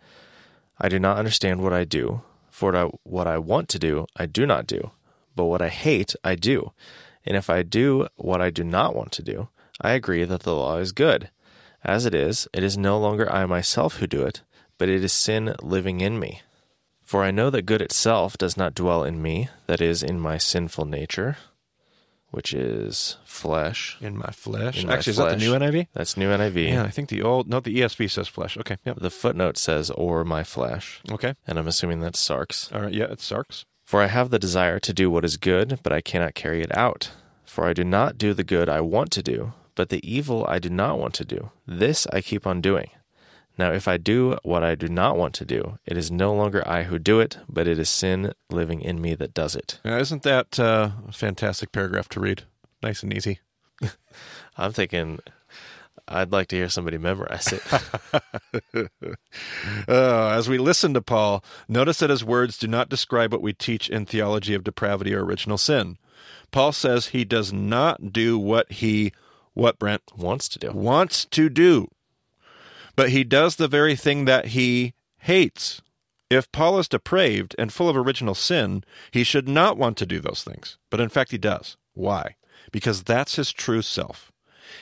I 0.79 0.89
do 0.89 1.01
not 1.01 1.17
understand 1.19 1.61
what 1.61 1.73
I 1.73 1.83
do, 1.83 2.23
for 2.51 2.73
what 3.03 3.27
I 3.27 3.39
want 3.39 3.69
to 3.71 3.81
do, 3.81 4.07
I 4.15 4.27
do 4.27 4.47
not 4.47 4.69
do, 4.69 4.93
but 5.41 5.47
what 5.47 5.63
I 5.63 5.71
hate, 5.71 6.15
I 6.23 6.35
do. 6.35 6.73
And 7.25 7.35
if 7.35 7.49
I 7.49 7.63
do 7.63 8.09
what 8.17 8.43
I 8.43 8.51
do 8.51 8.63
not 8.63 8.95
want 8.95 9.11
to 9.13 9.23
do, 9.23 9.49
I 9.81 9.93
agree 9.93 10.25
that 10.25 10.43
the 10.43 10.55
law 10.55 10.77
is 10.77 10.93
good. 10.93 11.31
As 11.83 12.05
it 12.05 12.15
is, 12.15 12.47
it 12.53 12.63
is 12.63 12.77
no 12.77 12.99
longer 12.99 13.27
I 13.33 13.47
myself 13.47 13.97
who 13.97 14.07
do 14.07 14.23
it, 14.27 14.43
but 14.77 14.91
it 14.91 15.03
is 15.03 15.15
sin 15.15 15.55
living 15.63 16.03
in 16.03 16.19
me. 16.19 16.43
For 17.03 17.25
I 17.25 17.31
know 17.31 17.49
that 17.49 17.63
good 17.65 17.81
itself 17.81 18.37
does 18.37 18.59
not 18.59 18.75
dwell 18.75 19.03
in 19.03 19.23
me, 19.23 19.49
that 19.67 19.81
is, 19.81 20.03
in 20.03 20.21
my 20.21 20.37
sinful 20.37 20.85
nature, 20.85 21.39
which 22.33 22.53
is 22.53 23.17
flesh. 23.25 23.97
In 24.03 24.19
my 24.19 24.31
flesh. 24.33 24.83
In 24.83 24.89
my 24.89 24.95
Actually, 24.97 25.13
is 25.13 25.17
that 25.17 25.31
the 25.31 25.37
new. 25.39 25.53
NIV? 25.55 25.87
That's 25.95 26.19
New 26.19 26.29
NIV. 26.29 26.69
Yeah, 26.69 26.83
I 26.85 26.91
think 26.91 27.09
the 27.09 27.23
old, 27.23 27.49
no, 27.49 27.61
the 27.61 27.81
ESV 27.81 28.11
says 28.11 28.29
flesh. 28.29 28.59
Okay, 28.59 28.77
yep. 28.85 28.99
The 29.01 29.09
footnote 29.11 29.57
says, 29.57 29.91
or 29.91 30.23
my 30.23 30.45
flesh, 30.45 31.01
Okay. 31.11 31.35
and 31.47 31.59
I'm 31.59 31.67
assuming 31.67 32.01
that's 32.01 32.23
Sarx. 32.23 32.71
All 32.75 32.83
right, 32.83 32.93
yeah, 32.93 33.07
it's 33.11 33.27
Sarx. 33.29 33.65
For 33.91 34.01
I 34.01 34.07
have 34.07 34.31
the 34.31 34.39
desire 34.39 34.79
to 34.79 34.93
do 34.93 35.11
what 35.11 35.25
is 35.25 35.37
good, 35.37 35.81
but 35.83 35.93
I 35.93 36.01
cannot 36.01 36.37
carry 36.37 36.63
it 36.63 36.71
out. 36.77 37.11
For 37.45 37.67
I 37.67 37.73
do 37.73 37.83
not 37.83 38.19
do 38.19 38.33
the 38.33 38.45
good 38.45 38.69
I 38.69 38.81
want 38.81 39.11
to 39.11 39.21
do, 39.21 39.53
but 39.75 39.89
the 39.89 39.99
evil 40.09 40.47
I 40.47 40.61
do 40.61 40.71
not 40.71 41.01
want 41.01 41.13
to 41.15 41.25
do. 41.25 41.51
This 41.67 42.07
I 42.13 42.21
keep 42.21 42.47
on 42.47 42.61
doing. 42.61 42.91
Now, 43.59 43.73
if 43.73 43.89
I 43.89 43.97
do 43.97 44.39
what 44.45 44.63
I 44.63 44.77
do 44.77 44.87
not 44.87 45.17
want 45.17 45.35
to 45.35 45.45
do, 45.45 45.81
it 45.87 45.97
is 45.97 46.09
no 46.09 46.33
longer 46.33 46.63
I 46.69 46.85
who 46.85 47.01
do 47.01 47.19
it, 47.19 47.39
but 47.49 47.67
it 47.67 47.81
is 47.81 47.91
sin 47.91 48.33
living 48.49 48.81
in 48.81 49.01
me 49.01 49.17
that 49.17 49.35
does 49.35 49.57
it. 49.57 49.81
Yeah, 49.85 49.99
isn't 49.99 50.23
that 50.23 50.61
uh, 50.61 50.91
a 51.09 51.13
fantastic 51.13 51.73
paragraph 51.73 52.09
to 52.11 52.21
read? 52.21 52.45
Nice 52.85 53.03
and 53.03 53.13
easy. 53.13 53.41
I'm 54.57 54.73
thinking 54.73 55.19
I'd 56.11 56.33
like 56.33 56.49
to 56.49 56.57
hear 56.57 56.69
somebody 56.69 56.99
memorize 56.99 57.53
it. 57.53 57.63
Uh, 57.73 58.83
as 60.37 60.49
we 60.49 60.59
listen 60.59 60.93
to 60.95 61.01
Paul, 61.01 61.45
notice 61.69 61.99
that 62.01 62.11
his 62.11 62.25
words 62.25 62.59
do 62.59 62.67
not 62.67 62.89
describe 62.89 63.33
what 63.33 63.43
we 63.43 63.53
teach 63.53 63.89
in 63.89 64.07
theology 64.07 64.55
of 64.55 64.65
depravity 64.65 65.15
or 65.15 65.25
original 65.25 65.57
sin. 65.57 65.99
Paul 66.51 66.73
says 66.73 67.07
he 67.09 67.25
does 67.25 67.53
not 67.53 68.13
do 68.13 68.39
what 68.39 68.73
he, 68.73 69.13
what, 69.55 69.79
Brent, 69.79 70.03
Wants 70.17 70.49
to 70.49 70.59
do. 70.59 70.73
wants 70.73 71.25
to 71.27 71.49
do, 71.49 71.89
but 72.97 73.11
he 73.11 73.23
does 73.23 73.57
the 73.57 73.69
very 73.69 73.95
thing 73.95 74.25
that 74.25 74.47
he 74.47 74.95
hates. 75.19 75.81
If 76.29 76.51
Paul 76.53 76.79
is 76.79 76.89
depraved 76.89 77.55
and 77.59 77.73
full 77.73 77.89
of 77.89 77.97
original 77.97 78.35
sin, 78.35 78.85
he 79.11 79.25
should 79.25 79.49
not 79.49 79.77
want 79.77 79.97
to 79.99 80.07
do 80.07 80.21
those 80.21 80.43
things. 80.45 80.77
But 80.91 81.01
in 81.01 81.09
fact, 81.09 81.31
he 81.31 81.39
does. 81.39 81.77
Why? 81.95 82.37
Because 82.73 83.03
that's 83.03 83.37
his 83.37 83.53
true 83.53 83.83
self. 83.83 84.30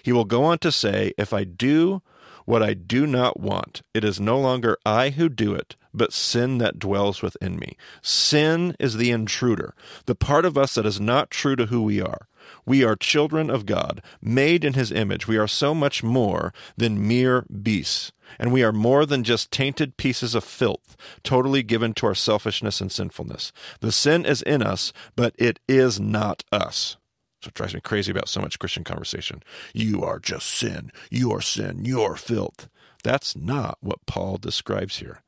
He 0.02 0.12
will 0.12 0.24
go 0.24 0.44
on 0.44 0.58
to 0.58 0.72
say, 0.72 1.12
If 1.18 1.32
I 1.32 1.44
do 1.44 2.02
what 2.44 2.62
I 2.62 2.72
do 2.72 3.06
not 3.06 3.38
want, 3.38 3.82
it 3.92 4.04
is 4.04 4.18
no 4.18 4.38
longer 4.38 4.78
I 4.86 5.10
who 5.10 5.28
do 5.28 5.54
it, 5.54 5.76
but 5.92 6.12
sin 6.12 6.58
that 6.58 6.78
dwells 6.78 7.20
within 7.20 7.58
me. 7.58 7.76
Sin 8.00 8.74
is 8.78 8.96
the 8.96 9.10
intruder, 9.10 9.74
the 10.06 10.14
part 10.14 10.46
of 10.46 10.56
us 10.56 10.74
that 10.74 10.86
is 10.86 10.98
not 10.98 11.30
true 11.30 11.56
to 11.56 11.66
who 11.66 11.82
we 11.82 12.00
are. 12.00 12.26
We 12.64 12.82
are 12.84 12.96
children 12.96 13.50
of 13.50 13.66
God, 13.66 14.02
made 14.22 14.64
in 14.64 14.72
his 14.72 14.90
image. 14.90 15.28
We 15.28 15.36
are 15.36 15.48
so 15.48 15.74
much 15.74 16.02
more 16.02 16.52
than 16.76 17.06
mere 17.06 17.44
beasts. 17.62 18.12
And 18.38 18.52
we 18.52 18.62
are 18.62 18.72
more 18.72 19.06
than 19.06 19.24
just 19.24 19.50
tainted 19.50 19.96
pieces 19.96 20.34
of 20.34 20.44
filth, 20.44 20.96
totally 21.22 21.62
given 21.62 21.94
to 21.94 22.06
our 22.06 22.14
selfishness 22.14 22.80
and 22.80 22.92
sinfulness. 22.92 23.52
The 23.80 23.92
sin 23.92 24.24
is 24.24 24.42
in 24.42 24.62
us, 24.62 24.92
but 25.16 25.34
it 25.38 25.60
is 25.68 25.98
not 25.98 26.44
us. 26.52 26.96
So 27.42 27.48
it 27.48 27.54
drives 27.54 27.74
me 27.74 27.80
crazy 27.80 28.10
about 28.10 28.28
so 28.28 28.40
much 28.40 28.58
Christian 28.58 28.84
conversation. 28.84 29.42
You 29.72 30.02
are 30.02 30.18
just 30.18 30.46
sin. 30.46 30.90
You 31.10 31.32
are 31.32 31.40
sin. 31.40 31.84
You're 31.84 32.16
filth. 32.16 32.68
That's 33.04 33.36
not 33.36 33.78
what 33.80 34.06
Paul 34.06 34.38
describes 34.38 34.98
here. 34.98 35.22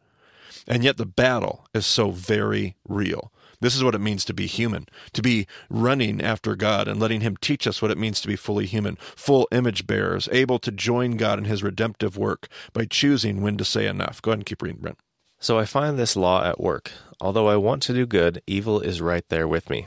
And 0.67 0.83
yet 0.83 0.97
the 0.97 1.07
battle 1.07 1.69
is 1.73 1.87
so 1.87 2.11
very 2.11 2.77
real. 2.89 3.33
This 3.61 3.77
is 3.77 3.85
what 3.85 3.95
it 3.95 4.01
means 4.01 4.25
to 4.25 4.35
be 4.35 4.47
human, 4.47 4.87
to 5.13 5.23
be 5.23 5.47
running 5.69 6.21
after 6.21 6.57
God 6.57 6.89
and 6.89 6.99
letting 6.99 7.21
Him 7.21 7.37
teach 7.37 7.67
us 7.67 7.83
what 7.83 7.91
it 7.91 7.99
means 7.99 8.21
to 8.21 8.29
be 8.29 8.37
fully 8.37 8.67
human, 8.67 8.97
full 8.97 9.47
image 9.53 9.87
bearers, 9.87 10.29
able 10.33 10.59
to 10.61 10.71
join 10.71 11.17
God 11.17 11.39
in 11.39 11.45
His 11.45 11.63
redemptive 11.63 12.17
work 12.17 12.49
by 12.73 12.87
choosing 12.87 13.43
when 13.43 13.59
to 13.59 13.65
say 13.65 13.87
enough. 13.87 14.23
Go 14.23 14.31
ahead 14.31 14.39
and 14.39 14.47
keep 14.47 14.63
reading, 14.63 14.81
Brent. 14.81 14.99
So 15.39 15.59
I 15.59 15.65
find 15.67 15.99
this 15.99 16.17
law 16.17 16.43
at 16.45 16.61
work. 16.61 16.91
Although 17.21 17.49
I 17.49 17.57
want 17.57 17.83
to 17.85 17.95
do 17.95 18.07
good, 18.07 18.43
evil 18.47 18.81
is 18.81 19.01
right 19.01 19.25
there 19.29 19.47
with 19.47 19.69
me. 19.69 19.87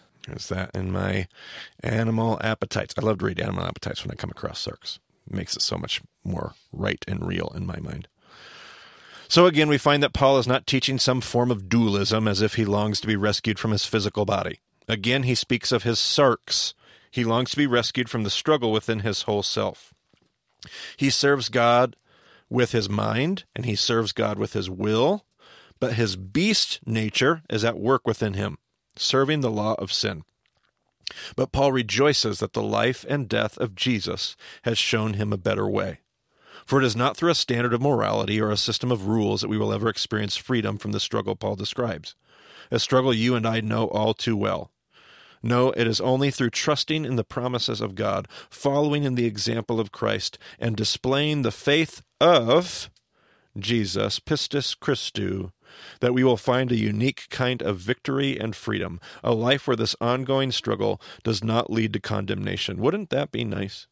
There's 0.31 0.47
that 0.47 0.71
in 0.73 0.93
my 0.93 1.27
animal 1.83 2.39
appetites. 2.41 2.93
I 2.97 3.01
love 3.01 3.19
to 3.19 3.25
read 3.25 3.41
animal 3.41 3.65
appetites 3.65 4.01
when 4.01 4.11
I 4.11 4.15
come 4.15 4.29
across 4.29 4.65
Sarx. 4.65 4.99
It 5.27 5.33
makes 5.33 5.57
it 5.57 5.61
so 5.61 5.77
much 5.77 6.01
more 6.23 6.53
right 6.71 7.03
and 7.05 7.27
real 7.27 7.51
in 7.53 7.65
my 7.65 7.79
mind. 7.81 8.07
So 9.27 9.45
again, 9.45 9.67
we 9.67 9.77
find 9.77 10.01
that 10.01 10.13
Paul 10.13 10.39
is 10.39 10.47
not 10.47 10.65
teaching 10.65 10.99
some 10.99 11.19
form 11.19 11.51
of 11.51 11.67
dualism 11.67 12.29
as 12.29 12.41
if 12.41 12.55
he 12.55 12.63
longs 12.63 13.01
to 13.01 13.07
be 13.07 13.17
rescued 13.17 13.59
from 13.59 13.71
his 13.71 13.85
physical 13.85 14.23
body. 14.23 14.61
Again, 14.87 15.23
he 15.23 15.35
speaks 15.35 15.73
of 15.73 15.83
his 15.83 15.99
sarx. 15.99 16.75
He 17.11 17.25
longs 17.25 17.51
to 17.51 17.57
be 17.57 17.67
rescued 17.67 18.09
from 18.09 18.23
the 18.23 18.29
struggle 18.29 18.71
within 18.71 18.99
his 18.99 19.23
whole 19.23 19.43
self. 19.43 19.93
He 20.95 21.09
serves 21.09 21.49
God 21.49 21.97
with 22.49 22.71
his 22.71 22.89
mind 22.89 23.43
and 23.53 23.65
he 23.65 23.75
serves 23.75 24.13
God 24.13 24.39
with 24.39 24.53
his 24.53 24.69
will, 24.69 25.25
but 25.81 25.95
his 25.95 26.15
beast 26.15 26.79
nature 26.85 27.41
is 27.49 27.65
at 27.65 27.77
work 27.77 28.07
within 28.07 28.35
him, 28.35 28.59
serving 29.01 29.41
the 29.41 29.51
law 29.51 29.75
of 29.75 29.91
sin. 29.91 30.23
But 31.35 31.51
Paul 31.51 31.71
rejoices 31.71 32.39
that 32.39 32.53
the 32.53 32.63
life 32.63 33.05
and 33.09 33.27
death 33.27 33.57
of 33.57 33.75
Jesus 33.75 34.35
has 34.63 34.77
shown 34.77 35.15
him 35.15 35.33
a 35.33 35.37
better 35.37 35.67
way. 35.67 35.99
For 36.65 36.79
it 36.79 36.85
is 36.85 36.95
not 36.95 37.17
through 37.17 37.31
a 37.31 37.35
standard 37.35 37.73
of 37.73 37.81
morality 37.81 38.39
or 38.39 38.49
a 38.49 38.57
system 38.57 38.91
of 38.91 39.07
rules 39.07 39.41
that 39.41 39.49
we 39.49 39.57
will 39.57 39.73
ever 39.73 39.89
experience 39.89 40.37
freedom 40.37 40.77
from 40.77 40.91
the 40.91 40.99
struggle 40.99 41.35
Paul 41.35 41.55
describes, 41.55 42.15
a 42.69 42.79
struggle 42.79 43.13
you 43.13 43.35
and 43.35 43.45
I 43.45 43.61
know 43.61 43.87
all 43.87 44.13
too 44.13 44.37
well. 44.37 44.71
No, 45.43 45.71
it 45.71 45.87
is 45.87 45.99
only 45.99 46.29
through 46.29 46.51
trusting 46.51 47.03
in 47.03 47.15
the 47.15 47.23
promises 47.23 47.81
of 47.81 47.95
God, 47.95 48.27
following 48.49 49.03
in 49.03 49.15
the 49.15 49.25
example 49.25 49.79
of 49.79 49.91
Christ, 49.91 50.37
and 50.59 50.77
displaying 50.77 51.41
the 51.41 51.51
faith 51.51 52.03
of 52.19 52.91
Jesus, 53.57 54.19
pistis 54.19 54.77
Christou, 54.77 55.51
that 55.99 56.13
we 56.13 56.23
will 56.23 56.37
find 56.37 56.71
a 56.71 56.77
unique 56.77 57.27
kind 57.29 57.61
of 57.61 57.77
victory 57.77 58.39
and 58.39 58.55
freedom, 58.55 58.99
a 59.23 59.33
life 59.33 59.67
where 59.67 59.75
this 59.75 59.95
ongoing 60.01 60.51
struggle 60.51 61.01
does 61.23 61.43
not 61.43 61.71
lead 61.71 61.93
to 61.93 61.99
condemnation. 61.99 62.77
Wouldn't 62.77 63.09
that 63.09 63.31
be 63.31 63.43
nice? 63.43 63.87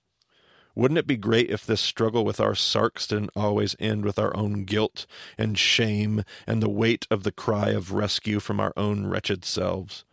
Wouldn't 0.75 0.97
it 0.97 1.07
be 1.07 1.17
great 1.17 1.49
if 1.49 1.65
this 1.65 1.81
struggle 1.81 2.23
with 2.23 2.39
our 2.39 2.53
sarx 2.53 3.07
didn't 3.07 3.31
always 3.35 3.75
end 3.79 4.05
with 4.05 4.17
our 4.17 4.35
own 4.35 4.63
guilt 4.63 5.05
and 5.37 5.57
shame 5.57 6.23
and 6.47 6.61
the 6.61 6.69
weight 6.69 7.05
of 7.11 7.23
the 7.23 7.31
cry 7.31 7.69
of 7.69 7.91
rescue 7.91 8.39
from 8.39 8.59
our 8.59 8.73
own 8.77 9.07
wretched 9.07 9.43
selves? 9.43 10.05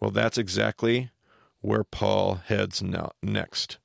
Well, 0.00 0.10
that's 0.10 0.36
exactly 0.36 1.10
where 1.60 1.84
Paul 1.84 2.40
heads 2.46 2.82
now, 2.82 3.12
next. 3.22 3.78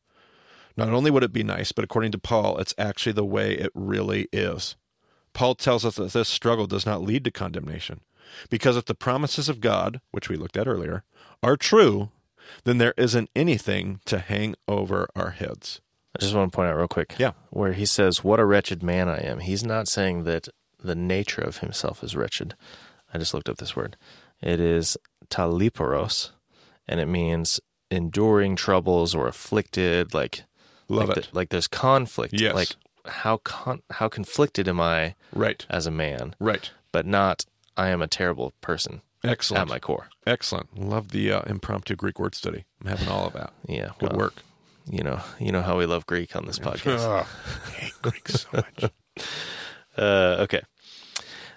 Not 0.76 0.90
only 0.90 1.12
would 1.12 1.24
it 1.24 1.34
be 1.34 1.44
nice, 1.44 1.72
but 1.72 1.86
according 1.86 2.12
to 2.14 2.20
Paul, 2.20 2.58
it's 2.58 2.76
actually 2.78 3.14
the 3.14 3.26
way 3.26 3.54
it 3.54 3.72
really 3.74 4.28
is. 4.34 4.76
Paul 5.34 5.56
tells 5.56 5.84
us 5.86 5.96
that 5.96 6.14
this 6.14 6.30
struggle 6.30 6.68
does 6.68 6.86
not 6.86 7.02
lead 7.02 7.24
to 7.26 7.32
condemnation. 7.32 8.02
Because 8.50 8.78
if 8.78 8.86
the 8.86 8.96
promises 8.96 9.50
of 9.50 9.60
God, 9.62 10.00
which 10.12 10.30
we 10.30 10.36
looked 10.38 10.58
at 10.58 10.68
earlier, 10.68 11.04
are 11.44 11.58
true, 11.58 12.10
then 12.64 12.78
there 12.78 12.94
isn't 12.98 13.30
anything 13.36 14.00
to 14.06 14.20
hang 14.20 14.56
over 14.68 15.08
our 15.16 15.32
heads. 15.32 15.82
I 16.16 16.20
just 16.22 16.34
want 16.36 16.52
to 16.52 16.56
point 16.56 16.70
out 16.70 16.78
real 16.78 16.88
quick. 16.88 17.16
Yeah. 17.18 17.32
Where 17.50 17.74
he 17.74 17.86
says, 17.86 18.24
What 18.24 18.40
a 18.40 18.46
wretched 18.46 18.84
man 18.84 19.10
I 19.10 19.18
am. 19.20 19.40
He's 19.40 19.64
not 19.64 19.88
saying 19.88 20.24
that 20.26 20.48
the 20.82 20.96
nature 20.96 21.42
of 21.42 21.58
himself 21.58 22.04
is 22.04 22.16
wretched. 22.16 22.56
I 23.14 23.18
just 23.18 23.34
looked 23.34 23.50
up 23.50 23.58
this 23.58 23.76
word. 23.76 23.98
It 24.42 24.60
is 24.60 24.98
talaiporos, 25.30 26.32
and 26.88 27.00
it 27.00 27.08
means 27.08 27.60
enduring 27.90 28.56
troubles 28.56 29.14
or 29.16 29.28
afflicted, 29.28 30.14
like 30.14 30.44
Love 30.90 31.10
like 31.10 31.18
it. 31.18 31.30
the- 31.32 31.36
like 31.38 31.50
there's 31.50 31.68
conflict. 31.68 32.34
Yes. 32.40 32.54
Like 32.56 32.70
how 33.06 33.38
con- 33.38 33.82
how 33.92 34.10
conflicted 34.10 34.68
am 34.68 34.80
I 34.80 35.16
Right. 35.34 35.66
as 35.70 35.86
a 35.88 35.92
man, 35.92 36.36
Right. 36.40 36.72
but 36.92 37.06
not 37.06 37.46
I 37.78 37.90
am 37.90 38.02
a 38.02 38.08
terrible 38.08 38.54
person 38.62 39.02
Excellent. 39.24 39.62
at 39.64 39.68
my 39.68 39.80
core. 39.80 40.10
Excellent. 40.28 40.78
Love 40.80 41.10
the 41.10 41.32
uh, 41.32 41.42
impromptu 41.48 41.96
Greek 41.96 42.20
word 42.20 42.36
study. 42.36 42.66
I'm 42.82 42.88
having 42.88 43.08
all 43.08 43.28
of 43.28 43.34
that. 43.34 43.52
Yeah. 43.68 43.90
Good 44.00 44.12
well, 44.12 44.20
work. 44.20 44.36
You 44.90 45.02
know, 45.04 45.22
you 45.40 45.52
know 45.52 45.62
how 45.62 45.78
we 45.78 45.86
love 45.86 46.06
Greek 46.06 46.36
on 46.36 46.46
this 46.46 46.60
podcast. 46.68 47.00
I 47.00 47.72
hate 47.72 47.94
Greek 48.02 48.28
so 48.30 48.48
much. 48.54 48.92
Uh, 49.98 50.38
okay. 50.40 50.62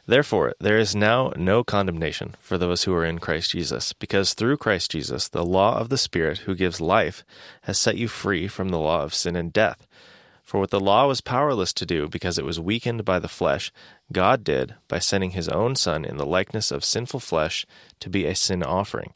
Therefore, 0.06 0.54
there 0.60 0.78
is 0.78 0.94
now 0.94 1.32
no 1.36 1.64
condemnation 1.64 2.34
for 2.38 2.58
those 2.58 2.84
who 2.84 2.92
are 2.92 3.04
in 3.04 3.18
Christ 3.18 3.50
Jesus, 3.52 3.92
because 3.94 4.34
through 4.34 4.58
Christ 4.58 4.90
Jesus, 4.92 5.26
the 5.28 5.44
law 5.44 5.78
of 5.78 5.88
the 5.88 5.96
Spirit 5.98 6.38
who 6.40 6.54
gives 6.54 6.80
life 6.80 7.24
has 7.62 7.78
set 7.78 7.96
you 7.96 8.06
free 8.08 8.46
from 8.46 8.68
the 8.68 8.78
law 8.78 9.02
of 9.02 9.14
sin 9.14 9.34
and 9.36 9.52
death. 9.52 9.86
For 10.46 10.60
what 10.60 10.70
the 10.70 10.78
law 10.78 11.08
was 11.08 11.20
powerless 11.20 11.72
to 11.72 11.84
do 11.84 12.08
because 12.08 12.38
it 12.38 12.44
was 12.44 12.60
weakened 12.60 13.04
by 13.04 13.18
the 13.18 13.26
flesh, 13.26 13.72
God 14.12 14.44
did 14.44 14.76
by 14.86 15.00
sending 15.00 15.30
his 15.32 15.48
own 15.48 15.74
Son 15.74 16.04
in 16.04 16.18
the 16.18 16.24
likeness 16.24 16.70
of 16.70 16.84
sinful 16.84 17.18
flesh 17.18 17.66
to 17.98 18.08
be 18.08 18.24
a 18.24 18.36
sin 18.36 18.62
offering. 18.62 19.12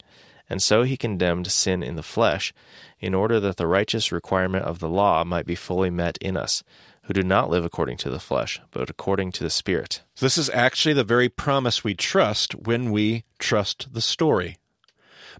And 0.49 0.61
so 0.61 0.83
he 0.83 0.97
condemned 0.97 1.49
sin 1.49 1.83
in 1.83 1.95
the 1.95 2.03
flesh, 2.03 2.53
in 2.99 3.13
order 3.13 3.39
that 3.39 3.55
the 3.55 3.65
righteous 3.65 4.11
requirement 4.11 4.65
of 4.65 4.79
the 4.79 4.89
law 4.89 5.23
might 5.23 5.45
be 5.45 5.55
fully 5.55 5.89
met 5.89 6.17
in 6.17 6.35
us, 6.35 6.65
who 7.03 7.13
do 7.13 7.23
not 7.23 7.49
live 7.49 7.63
according 7.63 7.95
to 7.99 8.09
the 8.09 8.19
flesh, 8.19 8.59
but 8.71 8.89
according 8.89 9.31
to 9.31 9.43
the 9.45 9.49
Spirit. 9.49 10.03
This 10.19 10.37
is 10.37 10.49
actually 10.49 10.93
the 10.93 11.05
very 11.05 11.29
promise 11.29 11.81
we 11.81 11.93
trust 11.93 12.55
when 12.55 12.91
we 12.91 13.23
trust 13.39 13.93
the 13.93 14.01
story. 14.01 14.57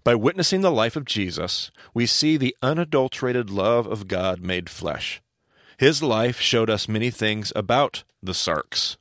By 0.04 0.14
witnessing 0.14 0.62
the 0.62 0.70
life 0.70 0.96
of 0.96 1.04
Jesus, 1.04 1.70
we 1.92 2.06
see 2.06 2.38
the 2.38 2.56
unadulterated 2.62 3.50
love 3.50 3.86
of 3.86 4.08
God 4.08 4.40
made 4.40 4.70
flesh. 4.70 5.21
His 5.82 6.00
life 6.00 6.38
showed 6.38 6.70
us 6.70 6.86
many 6.86 7.10
things 7.10 7.52
about 7.56 8.04
the 8.22 8.30
Sarx. 8.30 8.96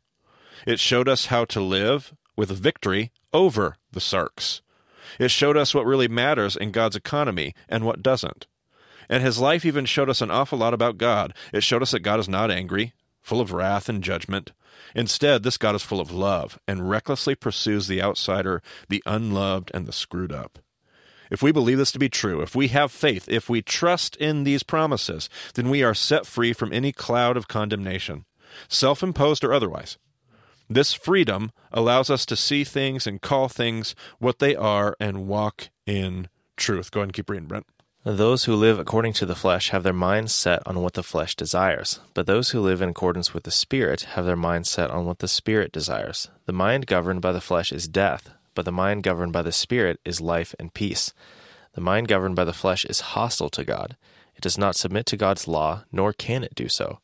It 0.66 0.80
showed 0.80 1.08
us 1.08 1.28
how 1.28 1.46
to 1.46 1.62
live 1.62 2.12
with 2.36 2.50
victory 2.50 3.12
over 3.32 3.78
the 3.92 4.00
Sarx. 4.00 4.62
It 5.20 5.30
showed 5.30 5.56
us 5.56 5.76
what 5.76 5.86
really 5.86 6.08
matters 6.08 6.56
in 6.56 6.72
God's 6.72 6.96
economy 6.96 7.54
and 7.70 7.86
what 7.86 8.02
doesn't. 8.02 8.48
And 9.08 9.22
his 9.22 9.38
life 9.38 9.64
even 9.64 9.86
showed 9.86 10.10
us 10.10 10.22
an 10.22 10.32
awful 10.32 10.58
lot 10.58 10.74
about 10.74 10.98
God. 10.98 11.36
It 11.54 11.62
showed 11.62 11.84
us 11.84 11.92
that 11.92 12.00
God 12.00 12.20
is 12.20 12.28
not 12.28 12.50
angry, 12.50 12.94
full 13.22 13.42
of 13.42 13.52
wrath 13.52 13.88
and 13.88 14.04
judgment. 14.04 14.52
Instead, 14.96 15.44
this 15.44 15.60
God 15.60 15.76
is 15.76 15.84
full 15.84 16.00
of 16.00 16.12
love 16.12 16.58
and 16.68 16.90
recklessly 16.90 17.36
pursues 17.36 17.86
the 17.86 18.02
outsider, 18.02 18.64
the 18.90 19.04
unloved, 19.06 19.70
and 19.76 19.86
the 19.86 19.94
screwed 19.94 20.32
up. 20.32 20.58
If 21.32 21.42
we 21.42 21.54
believe 21.54 21.78
this 21.78 21.94
to 21.94 22.00
be 22.00 22.10
true, 22.10 22.42
if 22.42 22.54
we 22.56 22.68
have 22.68 22.92
faith, 22.92 23.28
if 23.30 23.50
we 23.50 23.62
trust 23.62 24.18
in 24.18 24.44
these 24.44 24.64
promises, 24.64 25.30
then 25.56 25.70
we 25.70 25.82
are 25.82 25.96
set 25.96 26.26
free 26.28 26.52
from 26.52 26.74
any 26.74 26.92
cloud 26.92 27.38
of 27.38 27.48
condemnation, 27.48 28.26
self 28.68 29.02
imposed 29.02 29.46
or 29.46 29.54
otherwise. 29.54 29.98
This 30.70 30.94
freedom 30.94 31.52
allows 31.72 32.10
us 32.10 32.26
to 32.28 32.36
see 32.36 32.66
things 32.66 33.08
and 33.08 33.22
call 33.22 33.48
things 33.48 33.96
what 34.20 34.40
they 34.40 34.56
are 34.56 34.96
and 35.00 35.28
walk 35.28 35.70
in 35.86 36.28
truth. 36.58 36.92
Go 36.92 37.00
ahead 37.00 37.08
and 37.08 37.14
keep 37.14 37.30
reading, 37.30 37.48
Brent. 37.48 37.66
Those 38.04 38.46
who 38.46 38.56
live 38.56 38.80
according 38.80 39.14
to 39.14 39.26
the 39.26 39.36
flesh 39.36 39.70
have 39.70 39.84
their 39.84 39.94
minds 39.94 40.34
set 40.34 40.66
on 40.66 40.82
what 40.82 40.94
the 40.94 41.04
flesh 41.04 41.36
desires, 41.36 42.00
but 42.14 42.26
those 42.26 42.50
who 42.50 42.60
live 42.60 42.82
in 42.82 42.90
accordance 42.90 43.34
with 43.34 43.44
the 43.44 43.52
Spirit 43.52 44.02
have 44.16 44.26
their 44.26 44.36
minds 44.36 44.70
set 44.70 44.90
on 44.90 45.06
what 45.06 45.20
the 45.20 45.28
Spirit 45.28 45.72
desires. 45.72 46.30
The 46.46 46.54
mind 46.54 46.88
governed 46.88 47.22
by 47.22 47.32
the 47.32 47.42
flesh 47.42 47.72
is 47.72 47.88
death, 47.88 48.32
but 48.56 48.66
the 48.66 48.72
mind 48.72 49.04
governed 49.04 49.34
by 49.34 49.42
the 49.42 49.52
Spirit 49.52 50.00
is 50.06 50.22
life 50.22 50.54
and 50.60 50.74
peace. 50.74 51.14
The 51.74 51.82
mind 51.82 52.08
governed 52.08 52.36
by 52.36 52.44
the 52.44 52.54
flesh 52.54 52.86
is 52.86 53.02
hostile 53.02 53.50
to 53.50 53.64
God. 53.64 53.96
It 54.36 54.42
does 54.42 54.58
not 54.58 54.76
submit 54.76 55.06
to 55.08 55.18
God's 55.18 55.48
law, 55.48 55.84
nor 55.92 56.14
can 56.14 56.44
it 56.44 56.56
do 56.56 56.68
so. 56.68 57.00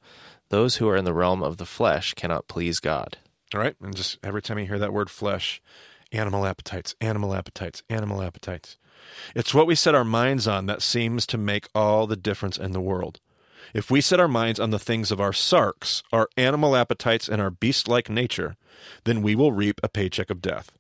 Those 0.50 0.78
who 0.78 0.88
are 0.90 0.98
in 0.98 1.06
the 1.06 1.14
realm 1.14 1.44
of 1.44 1.58
the 1.58 1.66
flesh 1.66 2.14
cannot 2.14 2.48
please 2.48 2.80
God. 2.80 3.18
All 3.54 3.62
right. 3.62 3.76
And 3.82 3.96
just 3.96 4.18
every 4.24 4.42
time 4.42 4.60
you 4.60 4.66
hear 4.66 4.80
that 4.80 4.94
word 4.94 5.10
flesh, 5.10 5.62
animal 6.12 6.46
appetites, 6.46 6.96
animal 7.02 7.34
appetites, 7.34 7.84
animal 7.90 8.22
appetites. 8.22 8.78
It's 9.36 9.54
what 9.54 9.68
we 9.68 9.76
set 9.76 9.96
our 9.96 10.04
minds 10.04 10.48
on 10.48 10.66
that 10.66 10.82
seems 10.82 11.26
to 11.28 11.38
make 11.38 11.70
all 11.74 12.08
the 12.08 12.16
difference 12.16 12.58
in 12.58 12.72
the 12.72 12.82
world. 12.82 13.20
If 13.74 13.92
we 13.92 14.02
set 14.02 14.20
our 14.20 14.28
minds 14.28 14.60
on 14.60 14.70
the 14.70 14.80
things 14.80 15.12
of 15.12 15.20
our 15.20 15.34
sarks, 15.34 16.04
our 16.12 16.30
animal 16.38 16.76
appetites, 16.76 17.28
and 17.28 17.42
our 17.42 17.50
beast 17.50 17.88
like 17.88 18.10
nature, 18.10 18.56
then 19.04 19.22
we 19.22 19.36
will 19.36 19.52
reap 19.52 19.80
a 19.84 19.90
paycheck 19.90 20.30
of 20.30 20.42
death. 20.42 20.72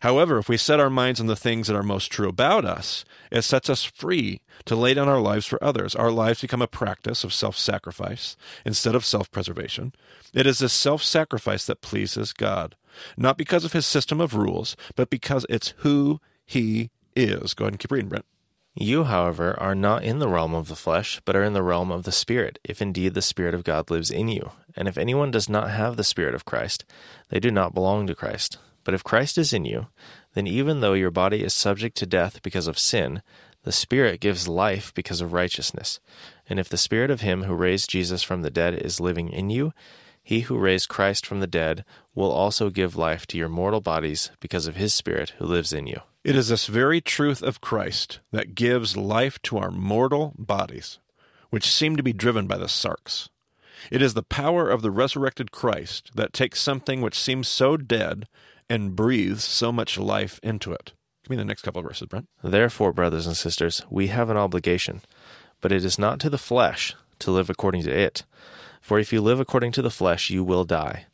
However, 0.00 0.38
if 0.38 0.48
we 0.48 0.56
set 0.56 0.80
our 0.80 0.90
minds 0.90 1.20
on 1.20 1.26
the 1.26 1.36
things 1.36 1.66
that 1.66 1.76
are 1.76 1.82
most 1.82 2.10
true 2.10 2.28
about 2.28 2.64
us, 2.64 3.04
it 3.30 3.42
sets 3.42 3.70
us 3.70 3.84
free 3.84 4.40
to 4.64 4.76
lay 4.76 4.94
down 4.94 5.08
our 5.08 5.20
lives 5.20 5.46
for 5.46 5.62
others. 5.62 5.94
Our 5.94 6.10
lives 6.10 6.40
become 6.40 6.62
a 6.62 6.66
practice 6.66 7.24
of 7.24 7.32
self 7.32 7.56
sacrifice 7.56 8.36
instead 8.64 8.94
of 8.94 9.04
self 9.04 9.30
preservation. 9.30 9.92
It 10.32 10.46
is 10.46 10.58
this 10.58 10.72
self 10.72 11.02
sacrifice 11.02 11.66
that 11.66 11.80
pleases 11.80 12.32
God, 12.32 12.76
not 13.16 13.36
because 13.36 13.64
of 13.64 13.72
his 13.72 13.86
system 13.86 14.20
of 14.20 14.34
rules, 14.34 14.76
but 14.96 15.10
because 15.10 15.46
it's 15.48 15.74
who 15.78 16.20
he 16.46 16.90
is. 17.16 17.54
Go 17.54 17.64
ahead 17.64 17.74
and 17.74 17.80
keep 17.80 17.92
reading, 17.92 18.08
Brent. 18.08 18.24
You, 18.74 19.04
however, 19.04 19.58
are 19.58 19.74
not 19.74 20.04
in 20.04 20.20
the 20.20 20.28
realm 20.28 20.54
of 20.54 20.68
the 20.68 20.76
flesh, 20.76 21.20
but 21.24 21.34
are 21.34 21.42
in 21.42 21.54
the 21.54 21.62
realm 21.62 21.90
of 21.90 22.04
the 22.04 22.12
Spirit, 22.12 22.60
if 22.62 22.80
indeed 22.80 23.14
the 23.14 23.22
Spirit 23.22 23.52
of 23.52 23.64
God 23.64 23.90
lives 23.90 24.10
in 24.10 24.28
you. 24.28 24.52
And 24.76 24.86
if 24.86 24.96
anyone 24.96 25.32
does 25.32 25.48
not 25.48 25.70
have 25.70 25.96
the 25.96 26.04
Spirit 26.04 26.34
of 26.34 26.44
Christ, 26.44 26.84
they 27.30 27.40
do 27.40 27.50
not 27.50 27.74
belong 27.74 28.06
to 28.06 28.14
Christ. 28.14 28.58
But 28.90 28.96
if 28.96 29.04
Christ 29.04 29.38
is 29.38 29.52
in 29.52 29.64
you, 29.64 29.86
then 30.34 30.48
even 30.48 30.80
though 30.80 30.94
your 30.94 31.12
body 31.12 31.44
is 31.44 31.54
subject 31.54 31.96
to 31.98 32.06
death 32.06 32.42
because 32.42 32.66
of 32.66 32.76
sin, 32.76 33.22
the 33.62 33.70
Spirit 33.70 34.18
gives 34.18 34.48
life 34.48 34.92
because 34.94 35.20
of 35.20 35.32
righteousness. 35.32 36.00
And 36.48 36.58
if 36.58 36.68
the 36.68 36.76
Spirit 36.76 37.08
of 37.08 37.20
Him 37.20 37.44
who 37.44 37.54
raised 37.54 37.88
Jesus 37.88 38.24
from 38.24 38.42
the 38.42 38.50
dead 38.50 38.74
is 38.74 38.98
living 38.98 39.28
in 39.28 39.48
you, 39.48 39.72
he 40.24 40.40
who 40.40 40.58
raised 40.58 40.88
Christ 40.88 41.24
from 41.24 41.38
the 41.38 41.46
dead 41.46 41.84
will 42.16 42.32
also 42.32 42.68
give 42.68 42.96
life 42.96 43.28
to 43.28 43.38
your 43.38 43.48
mortal 43.48 43.80
bodies 43.80 44.32
because 44.40 44.66
of 44.66 44.74
His 44.74 44.92
Spirit 44.92 45.34
who 45.38 45.44
lives 45.44 45.72
in 45.72 45.86
you. 45.86 46.00
It 46.24 46.34
is 46.34 46.48
this 46.48 46.66
very 46.66 47.00
truth 47.00 47.44
of 47.44 47.60
Christ 47.60 48.18
that 48.32 48.56
gives 48.56 48.96
life 48.96 49.40
to 49.42 49.58
our 49.58 49.70
mortal 49.70 50.34
bodies, 50.36 50.98
which 51.50 51.70
seem 51.70 51.94
to 51.94 52.02
be 52.02 52.12
driven 52.12 52.48
by 52.48 52.58
the 52.58 52.66
sarx. 52.66 53.28
It 53.88 54.02
is 54.02 54.14
the 54.14 54.24
power 54.24 54.68
of 54.68 54.82
the 54.82 54.90
resurrected 54.90 55.52
Christ 55.52 56.10
that 56.16 56.32
takes 56.32 56.60
something 56.60 57.00
which 57.00 57.16
seems 57.16 57.46
so 57.46 57.76
dead 57.76 58.26
and 58.70 58.96
breathes 58.96 59.44
so 59.44 59.70
much 59.72 59.98
life 59.98 60.40
into 60.42 60.72
it. 60.72 60.92
Give 61.24 61.30
me 61.30 61.36
the 61.36 61.44
next 61.44 61.62
couple 61.62 61.80
of 61.80 61.86
verses, 61.86 62.06
Brent. 62.06 62.28
Therefore, 62.42 62.92
brothers 62.92 63.26
and 63.26 63.36
sisters, 63.36 63.82
we 63.90 64.06
have 64.06 64.30
an 64.30 64.36
obligation, 64.36 65.02
but 65.60 65.72
it 65.72 65.84
is 65.84 65.98
not 65.98 66.20
to 66.20 66.30
the 66.30 66.38
flesh 66.38 66.94
to 67.18 67.30
live 67.30 67.50
according 67.50 67.82
to 67.82 67.90
it. 67.90 68.24
For 68.80 68.98
if 68.98 69.12
you 69.12 69.20
live 69.20 69.40
according 69.40 69.72
to 69.72 69.82
the 69.82 69.90
flesh, 69.90 70.30
you 70.30 70.42
will 70.42 70.64
die. 70.64 71.06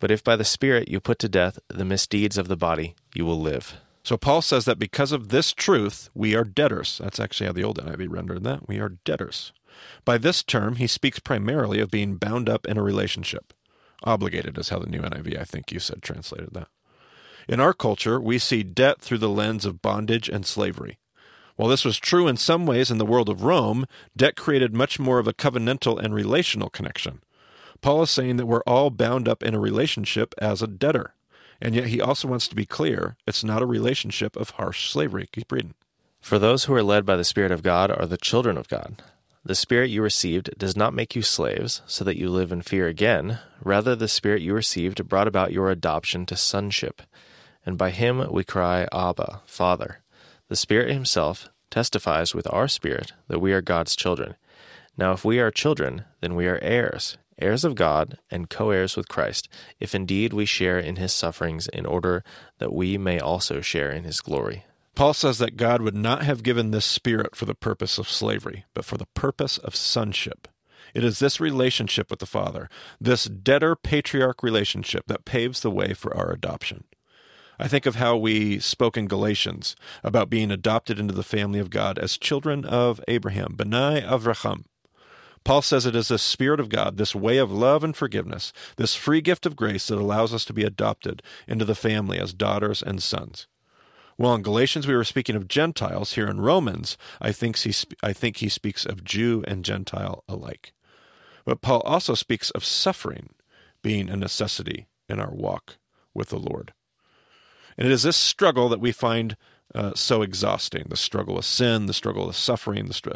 But 0.00 0.10
if 0.10 0.24
by 0.24 0.34
the 0.34 0.44
Spirit 0.44 0.88
you 0.88 0.98
put 0.98 1.18
to 1.20 1.28
death 1.28 1.58
the 1.68 1.84
misdeeds 1.84 2.36
of 2.36 2.48
the 2.48 2.56
body, 2.56 2.96
you 3.14 3.24
will 3.24 3.40
live. 3.40 3.76
So 4.02 4.16
Paul 4.16 4.42
says 4.42 4.64
that 4.64 4.78
because 4.78 5.12
of 5.12 5.28
this 5.28 5.52
truth, 5.52 6.10
we 6.14 6.34
are 6.34 6.44
debtors. 6.44 6.98
That's 7.02 7.20
actually 7.20 7.46
how 7.46 7.52
the 7.52 7.64
old 7.64 7.78
NIV 7.78 8.08
rendered 8.10 8.44
that. 8.44 8.68
We 8.68 8.78
are 8.80 8.98
debtors. 9.04 9.52
By 10.04 10.18
this 10.18 10.42
term, 10.42 10.76
he 10.76 10.86
speaks 10.86 11.18
primarily 11.20 11.80
of 11.80 11.90
being 11.90 12.16
bound 12.16 12.48
up 12.48 12.66
in 12.66 12.76
a 12.76 12.82
relationship. 12.82 13.54
Obligated 14.02 14.58
is 14.58 14.68
how 14.68 14.78
the 14.78 14.90
new 14.90 15.00
NIV, 15.00 15.38
I 15.40 15.44
think 15.44 15.72
you 15.72 15.78
said, 15.78 16.02
translated 16.02 16.50
that. 16.52 16.68
In 17.48 17.60
our 17.60 17.72
culture, 17.72 18.20
we 18.20 18.38
see 18.38 18.62
debt 18.62 19.00
through 19.00 19.18
the 19.18 19.28
lens 19.28 19.64
of 19.64 19.82
bondage 19.82 20.28
and 20.28 20.46
slavery. 20.46 20.98
While 21.56 21.68
this 21.68 21.84
was 21.84 21.98
true 21.98 22.26
in 22.26 22.36
some 22.36 22.66
ways 22.66 22.90
in 22.90 22.98
the 22.98 23.06
world 23.06 23.28
of 23.28 23.44
Rome, 23.44 23.86
debt 24.16 24.34
created 24.34 24.74
much 24.74 24.98
more 24.98 25.18
of 25.18 25.28
a 25.28 25.34
covenantal 25.34 26.02
and 26.02 26.14
relational 26.14 26.68
connection. 26.68 27.20
Paul 27.80 28.02
is 28.02 28.10
saying 28.10 28.36
that 28.38 28.46
we're 28.46 28.62
all 28.62 28.90
bound 28.90 29.28
up 29.28 29.42
in 29.42 29.54
a 29.54 29.60
relationship 29.60 30.34
as 30.38 30.62
a 30.62 30.66
debtor. 30.66 31.14
And 31.60 31.74
yet 31.74 31.88
he 31.88 32.00
also 32.00 32.26
wants 32.28 32.48
to 32.48 32.56
be 32.56 32.66
clear 32.66 33.16
it's 33.26 33.44
not 33.44 33.62
a 33.62 33.66
relationship 33.66 34.36
of 34.36 34.50
harsh 34.50 34.90
slavery. 34.90 35.28
Keep 35.32 35.52
reading. 35.52 35.74
For 36.20 36.38
those 36.38 36.64
who 36.64 36.74
are 36.74 36.82
led 36.82 37.04
by 37.04 37.16
the 37.16 37.24
Spirit 37.24 37.52
of 37.52 37.62
God 37.62 37.90
are 37.90 38.06
the 38.06 38.16
children 38.16 38.56
of 38.56 38.68
God. 38.68 39.02
The 39.44 39.54
Spirit 39.54 39.90
you 39.90 40.00
received 40.00 40.58
does 40.58 40.74
not 40.74 40.94
make 40.94 41.14
you 41.14 41.20
slaves, 41.20 41.82
so 41.86 42.02
that 42.04 42.16
you 42.16 42.30
live 42.30 42.50
in 42.50 42.62
fear 42.62 42.88
again. 42.88 43.40
Rather, 43.62 43.94
the 43.94 44.08
Spirit 44.08 44.40
you 44.40 44.54
received 44.54 45.06
brought 45.06 45.28
about 45.28 45.52
your 45.52 45.70
adoption 45.70 46.24
to 46.26 46.36
sonship. 46.36 47.02
And 47.66 47.78
by 47.78 47.90
him 47.90 48.30
we 48.30 48.44
cry, 48.44 48.86
Abba, 48.92 49.42
Father. 49.46 50.00
The 50.48 50.56
Spirit 50.56 50.92
Himself 50.92 51.48
testifies 51.70 52.34
with 52.34 52.46
our 52.52 52.68
spirit 52.68 53.12
that 53.28 53.40
we 53.40 53.52
are 53.52 53.60
God's 53.60 53.96
children. 53.96 54.36
Now, 54.96 55.12
if 55.12 55.24
we 55.24 55.40
are 55.40 55.50
children, 55.50 56.04
then 56.20 56.34
we 56.34 56.46
are 56.46 56.58
heirs, 56.62 57.18
heirs 57.38 57.64
of 57.64 57.74
God, 57.74 58.18
and 58.30 58.50
co 58.50 58.70
heirs 58.70 58.96
with 58.96 59.08
Christ, 59.08 59.48
if 59.80 59.94
indeed 59.94 60.32
we 60.32 60.44
share 60.44 60.78
in 60.78 60.96
His 60.96 61.12
sufferings, 61.12 61.66
in 61.68 61.86
order 61.86 62.22
that 62.58 62.72
we 62.72 62.96
may 62.96 63.18
also 63.18 63.60
share 63.60 63.90
in 63.90 64.04
His 64.04 64.20
glory. 64.20 64.64
Paul 64.94 65.14
says 65.14 65.38
that 65.38 65.56
God 65.56 65.82
would 65.82 65.96
not 65.96 66.22
have 66.22 66.44
given 66.44 66.70
this 66.70 66.84
spirit 66.84 67.34
for 67.34 67.46
the 67.46 67.54
purpose 67.54 67.98
of 67.98 68.08
slavery, 68.08 68.64
but 68.74 68.84
for 68.84 68.96
the 68.96 69.08
purpose 69.14 69.58
of 69.58 69.74
sonship. 69.74 70.46
It 70.94 71.02
is 71.02 71.18
this 71.18 71.40
relationship 71.40 72.08
with 72.10 72.20
the 72.20 72.26
Father, 72.26 72.68
this 73.00 73.24
debtor 73.24 73.74
patriarch 73.74 74.44
relationship, 74.44 75.06
that 75.08 75.24
paves 75.24 75.60
the 75.60 75.70
way 75.72 75.92
for 75.92 76.16
our 76.16 76.30
adoption. 76.30 76.84
I 77.58 77.68
think 77.68 77.86
of 77.86 77.96
how 77.96 78.16
we 78.16 78.58
spoke 78.58 78.96
in 78.96 79.06
Galatians 79.06 79.76
about 80.02 80.30
being 80.30 80.50
adopted 80.50 80.98
into 80.98 81.14
the 81.14 81.22
family 81.22 81.58
of 81.58 81.70
God 81.70 81.98
as 81.98 82.18
children 82.18 82.64
of 82.64 83.00
Abraham, 83.06 83.54
Benai 83.56 84.04
Avraham. 84.04 84.64
Paul 85.44 85.60
says 85.62 85.84
it 85.84 85.94
is 85.94 86.08
the 86.08 86.18
Spirit 86.18 86.58
of 86.58 86.70
God, 86.70 86.96
this 86.96 87.14
way 87.14 87.36
of 87.36 87.52
love 87.52 87.84
and 87.84 87.94
forgiveness, 87.94 88.52
this 88.76 88.94
free 88.94 89.20
gift 89.20 89.44
of 89.44 89.56
grace 89.56 89.86
that 89.88 89.98
allows 89.98 90.32
us 90.32 90.44
to 90.46 90.54
be 90.54 90.64
adopted 90.64 91.22
into 91.46 91.66
the 91.66 91.74
family 91.74 92.18
as 92.18 92.32
daughters 92.32 92.82
and 92.82 93.02
sons. 93.02 93.46
Well, 94.16 94.34
in 94.34 94.42
Galatians 94.42 94.86
we 94.86 94.94
were 94.94 95.04
speaking 95.04 95.36
of 95.36 95.48
Gentiles. 95.48 96.14
Here 96.14 96.28
in 96.28 96.40
Romans, 96.40 96.96
I 97.20 97.32
think 97.32 97.58
he 97.58 97.74
I 98.02 98.12
think 98.12 98.38
he 98.38 98.48
speaks 98.48 98.86
of 98.86 99.04
Jew 99.04 99.44
and 99.46 99.64
Gentile 99.64 100.22
alike. 100.28 100.72
But 101.44 101.60
Paul 101.60 101.80
also 101.80 102.14
speaks 102.14 102.50
of 102.50 102.64
suffering 102.64 103.30
being 103.82 104.08
a 104.08 104.16
necessity 104.16 104.86
in 105.08 105.20
our 105.20 105.32
walk 105.32 105.78
with 106.14 106.28
the 106.28 106.38
Lord. 106.38 106.72
And 107.76 107.86
it 107.86 107.92
is 107.92 108.02
this 108.02 108.16
struggle 108.16 108.68
that 108.68 108.80
we 108.80 108.92
find 108.92 109.36
uh, 109.74 109.92
so 109.94 110.22
exhausting 110.22 110.86
the 110.88 110.96
struggle 110.96 111.38
of 111.38 111.44
sin, 111.44 111.86
the 111.86 111.94
struggle 111.94 112.28
of 112.28 112.36
suffering. 112.36 112.86
The 112.86 112.94
str- 112.94 113.10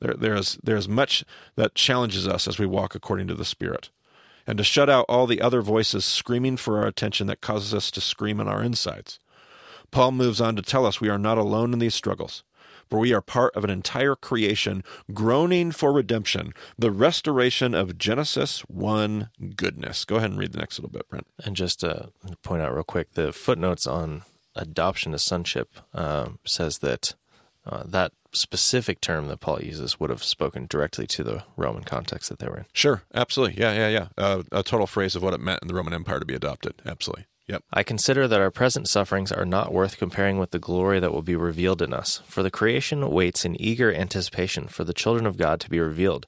there, 0.00 0.14
there's, 0.14 0.58
there's 0.62 0.88
much 0.88 1.24
that 1.56 1.74
challenges 1.74 2.26
us 2.26 2.48
as 2.48 2.58
we 2.58 2.66
walk 2.66 2.94
according 2.94 3.28
to 3.28 3.34
the 3.34 3.44
Spirit. 3.44 3.90
And 4.46 4.58
to 4.58 4.64
shut 4.64 4.90
out 4.90 5.06
all 5.08 5.26
the 5.26 5.40
other 5.40 5.62
voices 5.62 6.04
screaming 6.04 6.56
for 6.56 6.78
our 6.78 6.86
attention 6.86 7.26
that 7.28 7.40
causes 7.40 7.72
us 7.72 7.90
to 7.92 8.00
scream 8.00 8.40
in 8.40 8.48
our 8.48 8.62
insides. 8.62 9.20
Paul 9.90 10.12
moves 10.12 10.40
on 10.40 10.56
to 10.56 10.62
tell 10.62 10.86
us 10.86 11.00
we 11.00 11.08
are 11.08 11.18
not 11.18 11.38
alone 11.38 11.72
in 11.72 11.78
these 11.78 11.94
struggles 11.94 12.42
for 12.90 12.98
we 12.98 13.14
are 13.14 13.22
part 13.22 13.54
of 13.54 13.64
an 13.64 13.70
entire 13.70 14.16
creation 14.16 14.82
groaning 15.14 15.70
for 15.70 15.92
redemption, 15.92 16.52
the 16.76 16.90
restoration 16.90 17.74
of 17.74 17.96
Genesis 17.96 18.60
1 18.62 19.30
goodness. 19.56 20.04
Go 20.04 20.16
ahead 20.16 20.30
and 20.30 20.38
read 20.38 20.52
the 20.52 20.58
next 20.58 20.78
little 20.78 20.90
bit, 20.90 21.08
Brent. 21.08 21.26
And 21.44 21.56
just 21.56 21.80
to 21.80 22.10
point 22.42 22.62
out 22.62 22.74
real 22.74 22.82
quick, 22.82 23.12
the 23.12 23.32
footnotes 23.32 23.86
on 23.86 24.22
adoption 24.56 25.12
to 25.12 25.18
sonship 25.18 25.70
um, 25.94 26.38
says 26.44 26.78
that 26.78 27.14
uh, 27.66 27.84
that 27.86 28.12
specific 28.32 29.00
term 29.00 29.28
that 29.28 29.40
Paul 29.40 29.60
uses 29.60 30.00
would 30.00 30.10
have 30.10 30.22
spoken 30.22 30.66
directly 30.68 31.06
to 31.08 31.22
the 31.22 31.44
Roman 31.56 31.84
context 31.84 32.28
that 32.28 32.38
they 32.38 32.48
were 32.48 32.58
in. 32.58 32.64
Sure, 32.72 33.02
absolutely. 33.14 33.60
Yeah, 33.60 33.72
yeah, 33.74 33.88
yeah. 33.88 34.08
Uh, 34.16 34.42
a 34.50 34.62
total 34.62 34.86
phrase 34.86 35.14
of 35.14 35.22
what 35.22 35.34
it 35.34 35.40
meant 35.40 35.60
in 35.62 35.68
the 35.68 35.74
Roman 35.74 35.92
Empire 35.92 36.20
to 36.20 36.24
be 36.24 36.34
adopted. 36.34 36.74
Absolutely. 36.86 37.26
Yep. 37.50 37.64
I 37.72 37.82
consider 37.82 38.28
that 38.28 38.40
our 38.40 38.52
present 38.52 38.86
sufferings 38.86 39.32
are 39.32 39.44
not 39.44 39.72
worth 39.72 39.98
comparing 39.98 40.38
with 40.38 40.52
the 40.52 40.60
glory 40.60 41.00
that 41.00 41.12
will 41.12 41.20
be 41.20 41.34
revealed 41.34 41.82
in 41.82 41.92
us. 41.92 42.22
For 42.26 42.44
the 42.44 42.50
creation 42.50 43.10
waits 43.10 43.44
in 43.44 43.60
eager 43.60 43.92
anticipation 43.92 44.68
for 44.68 44.84
the 44.84 44.94
children 44.94 45.26
of 45.26 45.36
God 45.36 45.58
to 45.60 45.68
be 45.68 45.80
revealed. 45.80 46.26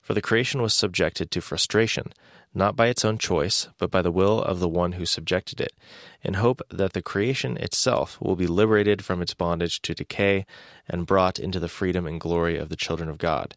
For 0.00 0.14
the 0.14 0.22
creation 0.22 0.62
was 0.62 0.72
subjected 0.72 1.30
to 1.30 1.42
frustration, 1.42 2.14
not 2.54 2.76
by 2.76 2.86
its 2.86 3.04
own 3.04 3.18
choice, 3.18 3.68
but 3.76 3.90
by 3.90 4.00
the 4.00 4.10
will 4.10 4.40
of 4.40 4.58
the 4.58 4.68
one 4.68 4.92
who 4.92 5.04
subjected 5.04 5.60
it, 5.60 5.74
in 6.22 6.34
hope 6.34 6.62
that 6.70 6.94
the 6.94 7.02
creation 7.02 7.58
itself 7.58 8.18
will 8.18 8.34
be 8.34 8.46
liberated 8.46 9.04
from 9.04 9.20
its 9.20 9.34
bondage 9.34 9.82
to 9.82 9.92
decay 9.92 10.46
and 10.88 11.06
brought 11.06 11.38
into 11.38 11.60
the 11.60 11.68
freedom 11.68 12.06
and 12.06 12.18
glory 12.18 12.56
of 12.56 12.70
the 12.70 12.76
children 12.76 13.10
of 13.10 13.18
God. 13.18 13.54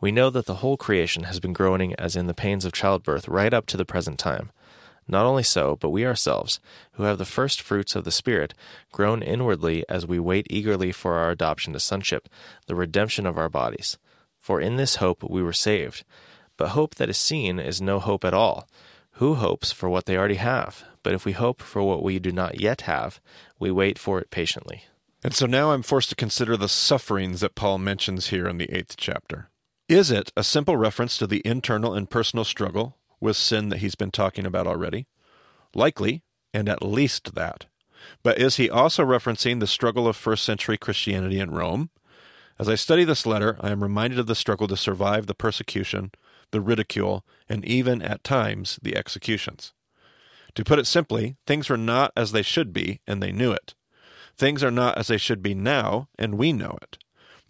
We 0.00 0.12
know 0.12 0.30
that 0.30 0.46
the 0.46 0.62
whole 0.62 0.76
creation 0.76 1.24
has 1.24 1.40
been 1.40 1.52
groaning 1.52 1.96
as 1.96 2.14
in 2.14 2.28
the 2.28 2.32
pains 2.32 2.64
of 2.64 2.72
childbirth 2.72 3.26
right 3.26 3.52
up 3.52 3.66
to 3.66 3.76
the 3.76 3.84
present 3.84 4.20
time. 4.20 4.52
Not 5.08 5.24
only 5.24 5.42
so, 5.42 5.76
but 5.76 5.88
we 5.88 6.04
ourselves, 6.04 6.60
who 6.92 7.04
have 7.04 7.16
the 7.16 7.24
first 7.24 7.62
fruits 7.62 7.96
of 7.96 8.04
the 8.04 8.10
Spirit, 8.10 8.52
groan 8.92 9.22
inwardly 9.22 9.84
as 9.88 10.06
we 10.06 10.18
wait 10.18 10.46
eagerly 10.50 10.92
for 10.92 11.14
our 11.14 11.30
adoption 11.30 11.72
to 11.72 11.80
sonship, 11.80 12.28
the 12.66 12.74
redemption 12.74 13.24
of 13.24 13.38
our 13.38 13.48
bodies. 13.48 13.96
For 14.38 14.60
in 14.60 14.76
this 14.76 14.96
hope 14.96 15.22
we 15.22 15.42
were 15.42 15.54
saved. 15.54 16.04
But 16.58 16.70
hope 16.70 16.96
that 16.96 17.08
is 17.08 17.16
seen 17.16 17.58
is 17.58 17.80
no 17.80 17.98
hope 17.98 18.24
at 18.24 18.34
all. 18.34 18.68
Who 19.12 19.34
hopes 19.34 19.72
for 19.72 19.88
what 19.88 20.04
they 20.04 20.16
already 20.16 20.36
have? 20.36 20.84
But 21.02 21.14
if 21.14 21.24
we 21.24 21.32
hope 21.32 21.62
for 21.62 21.82
what 21.82 22.02
we 22.02 22.18
do 22.18 22.30
not 22.30 22.60
yet 22.60 22.82
have, 22.82 23.20
we 23.58 23.70
wait 23.70 23.98
for 23.98 24.20
it 24.20 24.30
patiently. 24.30 24.84
And 25.24 25.34
so 25.34 25.46
now 25.46 25.72
I'm 25.72 25.82
forced 25.82 26.10
to 26.10 26.14
consider 26.14 26.56
the 26.56 26.68
sufferings 26.68 27.40
that 27.40 27.54
Paul 27.54 27.78
mentions 27.78 28.28
here 28.28 28.46
in 28.46 28.58
the 28.58 28.70
eighth 28.72 28.96
chapter. 28.96 29.48
Is 29.88 30.10
it 30.10 30.30
a 30.36 30.44
simple 30.44 30.76
reference 30.76 31.16
to 31.16 31.26
the 31.26 31.42
internal 31.46 31.94
and 31.94 32.10
personal 32.10 32.44
struggle 32.44 32.97
with 33.20 33.36
sin 33.36 33.68
that 33.68 33.78
he's 33.78 33.94
been 33.94 34.10
talking 34.10 34.46
about 34.46 34.66
already? 34.66 35.06
Likely, 35.74 36.22
and 36.52 36.68
at 36.68 36.82
least 36.82 37.34
that. 37.34 37.66
But 38.22 38.38
is 38.38 38.56
he 38.56 38.70
also 38.70 39.04
referencing 39.04 39.60
the 39.60 39.66
struggle 39.66 40.06
of 40.06 40.16
first 40.16 40.44
century 40.44 40.78
Christianity 40.78 41.40
in 41.40 41.50
Rome? 41.50 41.90
As 42.58 42.68
I 42.68 42.74
study 42.74 43.04
this 43.04 43.26
letter, 43.26 43.56
I 43.60 43.70
am 43.70 43.82
reminded 43.82 44.18
of 44.18 44.26
the 44.26 44.34
struggle 44.34 44.66
to 44.68 44.76
survive 44.76 45.26
the 45.26 45.34
persecution, 45.34 46.10
the 46.50 46.60
ridicule, 46.60 47.24
and 47.48 47.64
even, 47.64 48.02
at 48.02 48.24
times, 48.24 48.78
the 48.82 48.96
executions. 48.96 49.72
To 50.54 50.64
put 50.64 50.78
it 50.78 50.86
simply, 50.86 51.36
things 51.46 51.68
were 51.68 51.76
not 51.76 52.12
as 52.16 52.32
they 52.32 52.42
should 52.42 52.72
be, 52.72 53.00
and 53.06 53.22
they 53.22 53.30
knew 53.30 53.52
it. 53.52 53.74
Things 54.36 54.64
are 54.64 54.70
not 54.70 54.98
as 54.98 55.08
they 55.08 55.18
should 55.18 55.42
be 55.42 55.54
now, 55.54 56.08
and 56.18 56.38
we 56.38 56.52
know 56.52 56.76
it. 56.82 56.98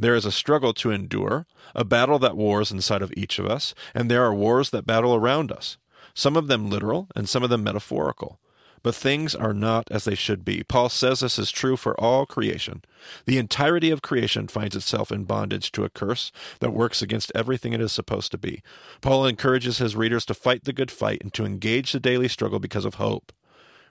There 0.00 0.14
is 0.14 0.24
a 0.24 0.32
struggle 0.32 0.72
to 0.74 0.92
endure, 0.92 1.46
a 1.74 1.84
battle 1.84 2.20
that 2.20 2.36
wars 2.36 2.70
inside 2.70 3.02
of 3.02 3.12
each 3.16 3.38
of 3.38 3.46
us, 3.46 3.74
and 3.94 4.08
there 4.08 4.24
are 4.24 4.34
wars 4.34 4.70
that 4.70 4.86
battle 4.86 5.14
around 5.14 5.50
us, 5.50 5.76
some 6.14 6.36
of 6.36 6.46
them 6.46 6.70
literal 6.70 7.08
and 7.16 7.28
some 7.28 7.42
of 7.42 7.50
them 7.50 7.64
metaphorical. 7.64 8.38
But 8.84 8.94
things 8.94 9.34
are 9.34 9.52
not 9.52 9.88
as 9.90 10.04
they 10.04 10.14
should 10.14 10.44
be. 10.44 10.62
Paul 10.62 10.88
says 10.88 11.18
this 11.18 11.36
is 11.36 11.50
true 11.50 11.76
for 11.76 11.98
all 12.00 12.26
creation. 12.26 12.82
The 13.26 13.38
entirety 13.38 13.90
of 13.90 14.02
creation 14.02 14.46
finds 14.46 14.76
itself 14.76 15.10
in 15.10 15.24
bondage 15.24 15.72
to 15.72 15.84
a 15.84 15.90
curse 15.90 16.30
that 16.60 16.72
works 16.72 17.02
against 17.02 17.32
everything 17.34 17.72
it 17.72 17.80
is 17.80 17.90
supposed 17.90 18.30
to 18.30 18.38
be. 18.38 18.62
Paul 19.00 19.26
encourages 19.26 19.78
his 19.78 19.96
readers 19.96 20.24
to 20.26 20.34
fight 20.34 20.62
the 20.62 20.72
good 20.72 20.92
fight 20.92 21.22
and 21.22 21.34
to 21.34 21.44
engage 21.44 21.90
the 21.90 21.98
daily 21.98 22.28
struggle 22.28 22.60
because 22.60 22.84
of 22.84 22.94
hope. 22.94 23.32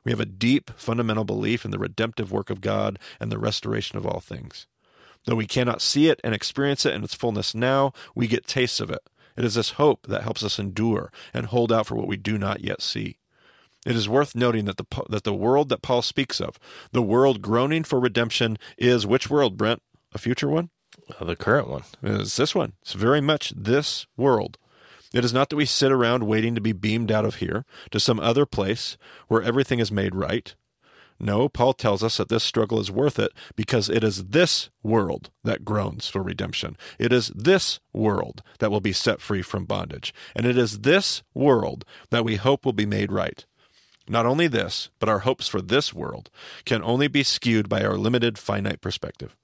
We 0.05 0.11
have 0.13 0.21
a 0.21 0.25
deep, 0.25 0.71
fundamental 0.77 1.25
belief 1.25 1.65
in 1.65 1.71
the 1.71 1.79
redemptive 1.79 2.31
work 2.31 2.49
of 2.49 2.61
God 2.61 2.97
and 3.19 3.29
the 3.29 3.37
restoration 3.37 3.97
of 3.97 4.05
all 4.05 4.21
things. 4.21 4.67
Though 5.27 5.35
we 5.35 5.45
cannot 5.45 5.81
see 5.81 6.07
it 6.07 6.21
and 6.23 6.33
experience 6.33 6.85
it 6.85 6.93
in 6.93 7.03
its 7.03 7.13
fullness 7.13 7.53
now, 7.53 7.91
we 8.15 8.27
get 8.27 8.47
tastes 8.47 8.79
of 8.79 8.89
it. 8.89 9.01
It 9.35 9.43
is 9.43 9.55
this 9.55 9.71
hope 9.71 10.07
that 10.07 10.23
helps 10.23 10.41
us 10.41 10.57
endure 10.57 11.11
and 11.33 11.47
hold 11.47 11.69
out 11.69 11.85
for 11.85 11.95
what 11.95 12.07
we 12.07 12.15
do 12.15 12.37
not 12.37 12.61
yet 12.61 12.81
see. 12.81 13.17
It 13.85 13.97
is 13.97 14.07
worth 14.07 14.35
noting 14.35 14.65
that 14.65 14.77
the 14.77 14.85
that 15.09 15.25
the 15.25 15.33
world 15.33 15.67
that 15.67 15.81
Paul 15.81 16.01
speaks 16.01 16.39
of, 16.39 16.57
the 16.93 17.01
world 17.01 17.41
groaning 17.41 17.83
for 17.83 17.99
redemption, 17.99 18.57
is 18.77 19.05
which 19.05 19.29
world, 19.29 19.57
Brent? 19.57 19.81
A 20.13 20.17
future 20.17 20.47
one? 20.47 20.69
Uh, 21.19 21.25
the 21.25 21.35
current 21.35 21.67
one. 21.67 21.83
It's 22.01 22.37
this 22.37 22.55
one. 22.55 22.73
It's 22.81 22.93
very 22.93 23.21
much 23.21 23.53
this 23.55 24.07
world. 24.15 24.57
It 25.13 25.25
is 25.25 25.33
not 25.33 25.49
that 25.49 25.57
we 25.57 25.65
sit 25.65 25.91
around 25.91 26.25
waiting 26.25 26.55
to 26.55 26.61
be 26.61 26.71
beamed 26.71 27.11
out 27.11 27.25
of 27.25 27.35
here 27.35 27.65
to 27.91 27.99
some 27.99 28.19
other 28.21 28.45
place 28.45 28.97
where 29.27 29.41
everything 29.41 29.79
is 29.79 29.91
made 29.91 30.15
right. 30.15 30.55
No, 31.19 31.49
Paul 31.49 31.73
tells 31.73 32.03
us 32.03 32.17
that 32.17 32.29
this 32.29 32.43
struggle 32.43 32.79
is 32.79 32.91
worth 32.91 33.17
it 33.17 33.31
because 33.55 33.89
it 33.89 34.03
is 34.03 34.25
this 34.25 34.69
world 34.83 35.31
that 35.43 35.65
groans 35.65 36.07
for 36.07 36.21
redemption. 36.21 36.77
It 36.99 37.11
is 37.11 37.29
this 37.29 37.79
world 37.91 38.43
that 38.59 38.69
will 38.69 38.81
be 38.81 38.93
set 38.93 39.19
free 39.19 39.41
from 39.41 39.65
bondage. 39.65 40.13
And 40.35 40.45
it 40.45 40.57
is 40.57 40.81
this 40.81 41.23
world 41.33 41.85
that 42.11 42.23
we 42.23 42.35
hope 42.35 42.65
will 42.65 42.73
be 42.73 42.85
made 42.85 43.11
right. 43.11 43.45
Not 44.07 44.25
only 44.25 44.47
this, 44.47 44.89
but 44.99 45.09
our 45.09 45.19
hopes 45.19 45.47
for 45.47 45.61
this 45.61 45.93
world 45.93 46.29
can 46.65 46.83
only 46.83 47.07
be 47.07 47.23
skewed 47.23 47.67
by 47.67 47.83
our 47.83 47.97
limited 47.97 48.37
finite 48.37 48.79
perspective. 48.79 49.35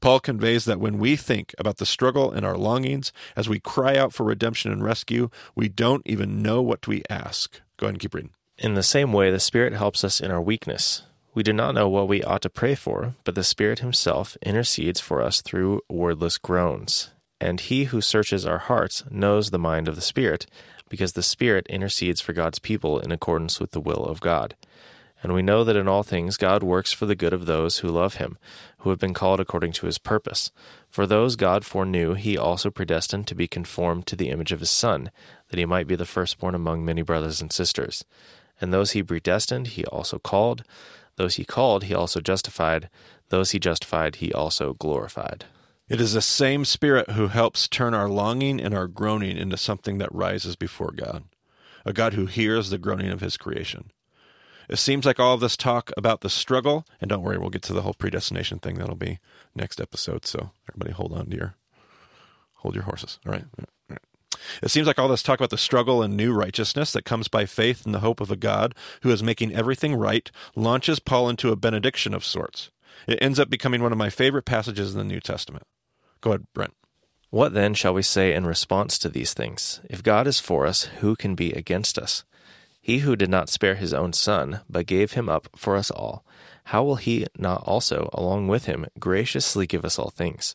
Paul 0.00 0.20
conveys 0.20 0.64
that 0.64 0.80
when 0.80 0.98
we 0.98 1.16
think 1.16 1.54
about 1.58 1.76
the 1.76 1.86
struggle 1.86 2.30
and 2.30 2.46
our 2.46 2.56
longings, 2.56 3.12
as 3.36 3.48
we 3.48 3.60
cry 3.60 3.96
out 3.96 4.12
for 4.12 4.24
redemption 4.24 4.72
and 4.72 4.82
rescue, 4.82 5.28
we 5.54 5.68
don't 5.68 6.02
even 6.06 6.40
know 6.40 6.62
what 6.62 6.86
we 6.86 7.02
ask. 7.10 7.60
Go 7.76 7.86
ahead 7.86 7.94
and 7.94 8.00
keep 8.00 8.14
reading. 8.14 8.30
In 8.58 8.74
the 8.74 8.82
same 8.82 9.12
way, 9.12 9.30
the 9.30 9.40
Spirit 9.40 9.72
helps 9.72 10.02
us 10.04 10.20
in 10.20 10.30
our 10.30 10.40
weakness. 10.40 11.02
We 11.34 11.42
do 11.42 11.52
not 11.52 11.74
know 11.74 11.88
what 11.88 12.08
we 12.08 12.22
ought 12.22 12.42
to 12.42 12.50
pray 12.50 12.74
for, 12.74 13.14
but 13.24 13.34
the 13.34 13.44
Spirit 13.44 13.78
Himself 13.78 14.36
intercedes 14.42 15.00
for 15.00 15.22
us 15.22 15.40
through 15.40 15.82
wordless 15.88 16.38
groans. 16.38 17.10
And 17.40 17.60
He 17.60 17.84
who 17.84 18.00
searches 18.00 18.44
our 18.44 18.58
hearts 18.58 19.04
knows 19.10 19.50
the 19.50 19.58
mind 19.58 19.88
of 19.88 19.94
the 19.94 20.00
Spirit, 20.00 20.46
because 20.88 21.12
the 21.12 21.22
Spirit 21.22 21.66
intercedes 21.68 22.20
for 22.20 22.32
God's 22.32 22.58
people 22.58 22.98
in 22.98 23.12
accordance 23.12 23.60
with 23.60 23.72
the 23.72 23.80
will 23.80 24.04
of 24.04 24.20
God. 24.20 24.56
And 25.22 25.32
we 25.34 25.42
know 25.42 25.64
that 25.64 25.76
in 25.76 25.88
all 25.88 26.02
things 26.02 26.36
God 26.36 26.62
works 26.62 26.92
for 26.92 27.04
the 27.04 27.16
good 27.16 27.32
of 27.32 27.46
those 27.46 27.78
who 27.78 27.88
love 27.88 28.14
Him, 28.14 28.38
who 28.78 28.90
have 28.90 28.98
been 28.98 29.14
called 29.14 29.40
according 29.40 29.72
to 29.72 29.86
His 29.86 29.98
purpose. 29.98 30.50
For 30.88 31.06
those 31.06 31.36
God 31.36 31.64
foreknew, 31.64 32.14
He 32.14 32.38
also 32.38 32.70
predestined 32.70 33.26
to 33.26 33.34
be 33.34 33.48
conformed 33.48 34.06
to 34.06 34.16
the 34.16 34.30
image 34.30 34.52
of 34.52 34.60
His 34.60 34.70
Son, 34.70 35.10
that 35.50 35.58
He 35.58 35.66
might 35.66 35.86
be 35.88 35.96
the 35.96 36.06
firstborn 36.06 36.54
among 36.54 36.84
many 36.84 37.02
brothers 37.02 37.40
and 37.40 37.52
sisters. 37.52 38.04
And 38.60 38.72
those 38.72 38.92
He 38.92 39.02
predestined, 39.02 39.68
He 39.68 39.84
also 39.86 40.18
called. 40.18 40.62
Those 41.18 41.34
he 41.34 41.44
called, 41.44 41.84
he 41.84 41.94
also 41.94 42.20
justified. 42.20 42.88
Those 43.28 43.50
he 43.50 43.58
justified, 43.58 44.16
he 44.16 44.32
also 44.32 44.74
glorified. 44.74 45.46
It 45.88 46.00
is 46.00 46.12
the 46.12 46.22
same 46.22 46.64
Spirit 46.64 47.10
who 47.10 47.26
helps 47.26 47.66
turn 47.66 47.92
our 47.92 48.08
longing 48.08 48.60
and 48.60 48.72
our 48.72 48.86
groaning 48.86 49.36
into 49.36 49.56
something 49.56 49.98
that 49.98 50.14
rises 50.14 50.54
before 50.54 50.92
God, 50.92 51.24
a 51.84 51.92
God 51.92 52.14
who 52.14 52.26
hears 52.26 52.70
the 52.70 52.78
groaning 52.78 53.10
of 53.10 53.20
his 53.20 53.36
creation. 53.36 53.90
It 54.68 54.76
seems 54.76 55.04
like 55.04 55.18
all 55.18 55.34
of 55.34 55.40
this 55.40 55.56
talk 55.56 55.90
about 55.96 56.20
the 56.20 56.30
struggle, 56.30 56.86
and 57.00 57.08
don't 57.08 57.22
worry, 57.22 57.38
we'll 57.38 57.50
get 57.50 57.62
to 57.62 57.72
the 57.72 57.82
whole 57.82 57.94
predestination 57.94 58.60
thing. 58.60 58.76
That'll 58.76 58.94
be 58.94 59.18
next 59.56 59.80
episode. 59.80 60.24
So 60.24 60.52
everybody 60.70 60.92
hold 60.92 61.12
on 61.12 61.26
to 61.30 61.36
your 61.36 61.54
hold 62.56 62.76
your 62.76 62.84
horses. 62.84 63.18
All 63.26 63.32
right. 63.32 63.44
All 63.58 63.66
right. 63.90 63.98
It 64.62 64.70
seems 64.70 64.86
like 64.86 64.98
all 64.98 65.08
this 65.08 65.22
talk 65.22 65.40
about 65.40 65.50
the 65.50 65.58
struggle 65.58 66.02
and 66.02 66.16
new 66.16 66.32
righteousness 66.32 66.92
that 66.92 67.04
comes 67.04 67.28
by 67.28 67.46
faith 67.46 67.84
in 67.86 67.92
the 67.92 68.00
hope 68.00 68.20
of 68.20 68.30
a 68.30 68.36
God 68.36 68.74
who 69.02 69.10
is 69.10 69.22
making 69.22 69.54
everything 69.54 69.94
right 69.94 70.30
launches 70.54 70.98
Paul 70.98 71.28
into 71.28 71.50
a 71.50 71.56
benediction 71.56 72.14
of 72.14 72.24
sorts. 72.24 72.70
It 73.06 73.18
ends 73.22 73.38
up 73.38 73.50
becoming 73.50 73.82
one 73.82 73.92
of 73.92 73.98
my 73.98 74.10
favorite 74.10 74.44
passages 74.44 74.92
in 74.92 74.98
the 74.98 75.04
New 75.04 75.20
Testament. 75.20 75.64
Go 76.20 76.30
ahead, 76.30 76.46
Brent. 76.54 76.74
What 77.30 77.52
then 77.52 77.74
shall 77.74 77.92
we 77.92 78.02
say 78.02 78.32
in 78.32 78.46
response 78.46 78.98
to 78.98 79.08
these 79.08 79.34
things? 79.34 79.80
If 79.90 80.02
God 80.02 80.26
is 80.26 80.40
for 80.40 80.66
us, 80.66 80.84
who 81.00 81.14
can 81.14 81.34
be 81.34 81.52
against 81.52 81.98
us? 81.98 82.24
He 82.80 82.98
who 82.98 83.16
did 83.16 83.28
not 83.28 83.50
spare 83.50 83.74
his 83.74 83.92
own 83.92 84.14
son, 84.14 84.60
but 84.68 84.86
gave 84.86 85.12
him 85.12 85.28
up 85.28 85.48
for 85.54 85.76
us 85.76 85.90
all, 85.90 86.24
how 86.64 86.82
will 86.84 86.96
he 86.96 87.26
not 87.36 87.62
also, 87.66 88.08
along 88.14 88.48
with 88.48 88.64
him, 88.64 88.86
graciously 88.98 89.66
give 89.66 89.84
us 89.84 89.98
all 89.98 90.10
things? 90.10 90.54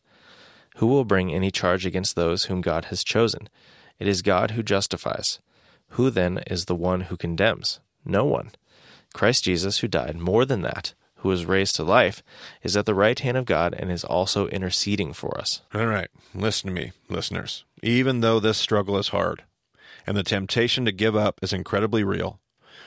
Who 0.77 0.87
will 0.87 1.05
bring 1.05 1.33
any 1.33 1.51
charge 1.51 1.85
against 1.85 2.15
those 2.15 2.45
whom 2.45 2.61
God 2.61 2.85
has 2.85 3.03
chosen? 3.03 3.49
It 3.99 4.07
is 4.07 4.21
God 4.21 4.51
who 4.51 4.63
justifies. 4.63 5.39
Who 5.89 6.09
then 6.09 6.39
is 6.47 6.65
the 6.65 6.75
one 6.75 7.01
who 7.01 7.17
condemns? 7.17 7.79
No 8.03 8.25
one. 8.25 8.51
Christ 9.13 9.43
Jesus, 9.43 9.79
who 9.79 9.87
died, 9.87 10.17
more 10.17 10.43
than 10.45 10.61
that, 10.61 10.93
who 11.17 11.29
was 11.29 11.45
raised 11.45 11.75
to 11.75 11.83
life, 11.83 12.23
is 12.63 12.75
at 12.75 12.85
the 12.85 12.95
right 12.95 13.17
hand 13.17 13.37
of 13.37 13.45
God 13.45 13.73
and 13.77 13.91
is 13.91 14.03
also 14.03 14.47
interceding 14.47 15.13
for 15.13 15.37
us. 15.39 15.61
All 15.73 15.85
right, 15.85 16.09
listen 16.33 16.69
to 16.69 16.73
me, 16.73 16.91
listeners. 17.09 17.63
Even 17.81 18.21
though 18.21 18.39
this 18.39 18.57
struggle 18.57 18.97
is 18.97 19.09
hard 19.09 19.43
and 20.05 20.17
the 20.17 20.23
temptation 20.23 20.83
to 20.85 20.91
give 20.91 21.15
up 21.15 21.39
is 21.41 21.53
incredibly 21.53 22.03
real, 22.03 22.39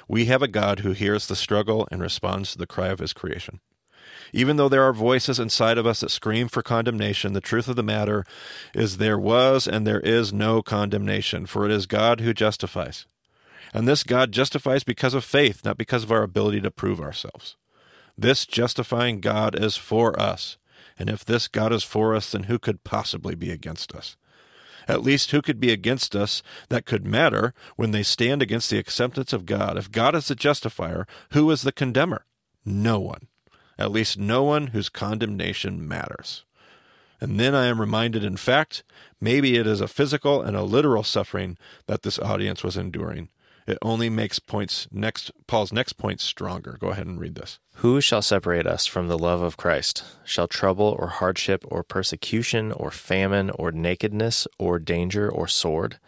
we 0.09 0.27
have 0.27 0.43
a 0.43 0.49
God 0.49 0.81
who 0.81 0.93
hears 0.93 1.27
the 1.27 1.37
struggle 1.37 1.89
and 1.91 2.03
responds 2.03 2.53
to 2.53 2.59
the 2.59 2.67
cry 2.67 2.89
of 2.89 2.99
his 2.99 3.13
creation. 3.13 3.61
Even 4.33 4.57
though 4.57 4.69
there 4.69 4.83
are 4.83 4.93
voices 4.93 5.39
inside 5.39 5.79
of 5.79 5.87
us 5.87 6.01
that 6.01 6.11
scream 6.11 6.49
for 6.49 6.63
condemnation, 6.63 7.33
the 7.33 7.41
truth 7.41 7.69
of 7.69 7.77
the 7.77 7.83
matter 7.83 8.25
is 8.75 8.97
there 8.97 9.19
was 9.19 9.67
and 9.67 9.87
there 9.87 10.01
is 10.01 10.33
no 10.33 10.63
condemnation, 10.63 11.47
for 11.47 11.65
it 11.65 11.71
is 11.71 11.87
God 11.87 12.21
who 12.21 12.35
justifies. 12.35 13.07
And 13.73 13.87
this 13.87 14.03
God 14.03 14.33
justifies 14.33 14.85
because 14.85 15.15
of 15.15 15.25
faith, 15.25 15.65
not 15.65 15.77
because 15.77 16.05
of 16.05 16.13
our 16.13 16.23
ability 16.23 16.61
to 16.63 16.71
prove 16.71 17.01
ourselves. 17.01 17.57
This 18.17 18.47
justifying 18.47 19.21
God 19.21 19.59
is 19.59 19.77
for 19.77 20.19
us. 20.19 20.57
And 20.99 21.11
if 21.11 21.25
this 21.25 21.49
God 21.49 21.73
is 21.73 21.85
for 21.85 22.15
us, 22.15 22.33
then 22.33 22.45
who 22.45 22.59
could 22.59 22.85
possibly 22.85 23.35
be 23.35 23.51
against 23.51 23.95
us? 23.95 24.17
At 24.89 25.03
least 25.03 25.33
who 25.33 25.43
could 25.43 25.61
be 25.61 25.73
against 25.73 26.15
us 26.15 26.43
that 26.69 26.87
could 26.87 27.05
matter 27.05 27.53
when 27.75 27.91
they 27.91 28.03
stand 28.03 28.41
against 28.41 28.71
the 28.71 28.79
acceptance 28.79 29.33
of 29.33 29.45
God? 29.45 29.77
If 29.77 29.91
God 29.91 30.15
is 30.15 30.29
the 30.29 30.35
justifier, 30.35 31.07
who 31.33 31.51
is 31.51 31.63
the 31.63 31.73
condemner? 31.73 32.25
No 32.65 33.01
one. 33.01 33.27
At 33.79 33.93
least 33.93 34.19
no 34.19 34.43
one 34.43 34.69
whose 34.69 34.89
condemnation 34.89 35.87
matters. 35.87 36.45
And 37.21 37.41
then 37.41 37.55
I 37.55 37.67
am 37.67 37.81
reminded, 37.81 38.25
in 38.25 38.37
fact, 38.37 38.83
maybe 39.21 39.57
it 39.57 39.67
is 39.67 39.81
a 39.81 39.89
physical 39.89 40.43
and 40.43 40.57
a 40.57 40.63
literal 40.63 41.03
suffering 41.03 41.57
that 41.87 42.03
this 42.03 42.19
audience 42.19 42.63
was 42.63 42.77
enduring. 42.77 43.29
It 43.67 43.79
only 43.83 44.09
makes 44.09 44.39
points 44.39 44.87
next 44.93 45.33
Paul's 45.49 45.73
next 45.73 45.95
point 45.95 46.21
stronger. 46.21 46.77
Go 46.79 46.89
ahead 46.89 47.07
and 47.07 47.19
read 47.19 47.35
this. 47.35 47.59
Who 47.77 48.01
shall 48.01 48.23
separate 48.23 48.67
us 48.67 48.87
from 48.87 49.09
the 49.09 49.19
love 49.19 49.43
of 49.43 49.57
Christ? 49.57 50.05
Shall 50.25 50.47
trouble 50.47 50.97
or 50.99 51.09
hardship 51.09 51.65
or 51.67 51.83
persecution 51.83 52.71
or 52.71 52.93
famine 52.93 53.51
or 53.51 53.73
nakedness 53.73 54.47
or 54.59 54.79
danger 54.79 55.29
or 55.29 55.49
sword? 55.49 55.99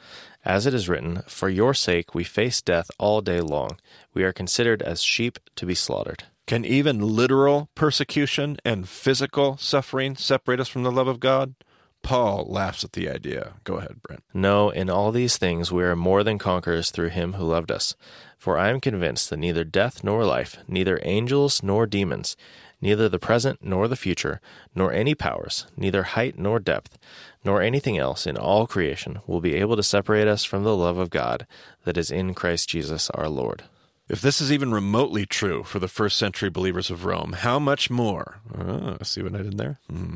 As 0.44 0.66
it 0.66 0.74
is 0.74 0.88
written, 0.88 1.22
For 1.26 1.48
your 1.48 1.74
sake 1.74 2.14
we 2.14 2.22
face 2.22 2.62
death 2.62 2.92
all 2.98 3.20
day 3.20 3.40
long. 3.40 3.78
We 4.14 4.22
are 4.22 4.32
considered 4.32 4.80
as 4.80 5.02
sheep 5.02 5.38
to 5.56 5.66
be 5.66 5.74
slaughtered. 5.74 6.24
Can 6.48 6.64
even 6.64 7.00
literal 7.00 7.68
persecution 7.74 8.56
and 8.64 8.88
physical 8.88 9.58
suffering 9.58 10.16
separate 10.16 10.60
us 10.60 10.68
from 10.68 10.82
the 10.82 10.90
love 10.90 11.06
of 11.06 11.20
God? 11.20 11.54
Paul 12.02 12.46
laughs 12.48 12.82
at 12.82 12.94
the 12.94 13.06
idea. 13.06 13.56
Go 13.64 13.74
ahead, 13.74 14.02
Brent. 14.02 14.24
No, 14.32 14.70
in 14.70 14.88
all 14.88 15.12
these 15.12 15.36
things 15.36 15.70
we 15.70 15.84
are 15.84 15.94
more 15.94 16.24
than 16.24 16.38
conquerors 16.38 16.90
through 16.90 17.10
him 17.10 17.34
who 17.34 17.44
loved 17.44 17.70
us. 17.70 17.96
For 18.38 18.56
I 18.56 18.70
am 18.70 18.80
convinced 18.80 19.28
that 19.28 19.36
neither 19.36 19.62
death 19.62 20.02
nor 20.02 20.24
life, 20.24 20.56
neither 20.66 20.98
angels 21.02 21.62
nor 21.62 21.86
demons, 21.86 22.34
neither 22.80 23.10
the 23.10 23.18
present 23.18 23.58
nor 23.60 23.86
the 23.86 23.94
future, 23.94 24.40
nor 24.74 24.90
any 24.90 25.14
powers, 25.14 25.66
neither 25.76 26.02
height 26.04 26.38
nor 26.38 26.58
depth, 26.58 26.96
nor 27.44 27.60
anything 27.60 27.98
else 27.98 28.26
in 28.26 28.38
all 28.38 28.66
creation 28.66 29.18
will 29.26 29.42
be 29.42 29.54
able 29.56 29.76
to 29.76 29.82
separate 29.82 30.26
us 30.26 30.44
from 30.44 30.64
the 30.64 30.74
love 30.74 30.96
of 30.96 31.10
God 31.10 31.46
that 31.84 31.98
is 31.98 32.10
in 32.10 32.32
Christ 32.32 32.70
Jesus 32.70 33.10
our 33.10 33.28
Lord. 33.28 33.64
If 34.08 34.22
this 34.22 34.40
is 34.40 34.50
even 34.50 34.72
remotely 34.72 35.26
true 35.26 35.62
for 35.64 35.78
the 35.78 35.88
first 35.88 36.16
century 36.16 36.48
believers 36.48 36.90
of 36.90 37.04
Rome, 37.04 37.34
how 37.34 37.58
much 37.58 37.90
more? 37.90 38.40
Oh, 38.56 38.96
see 39.02 39.22
what 39.22 39.34
I 39.34 39.42
did 39.42 39.58
there? 39.58 39.78
Hmm. 39.90 40.14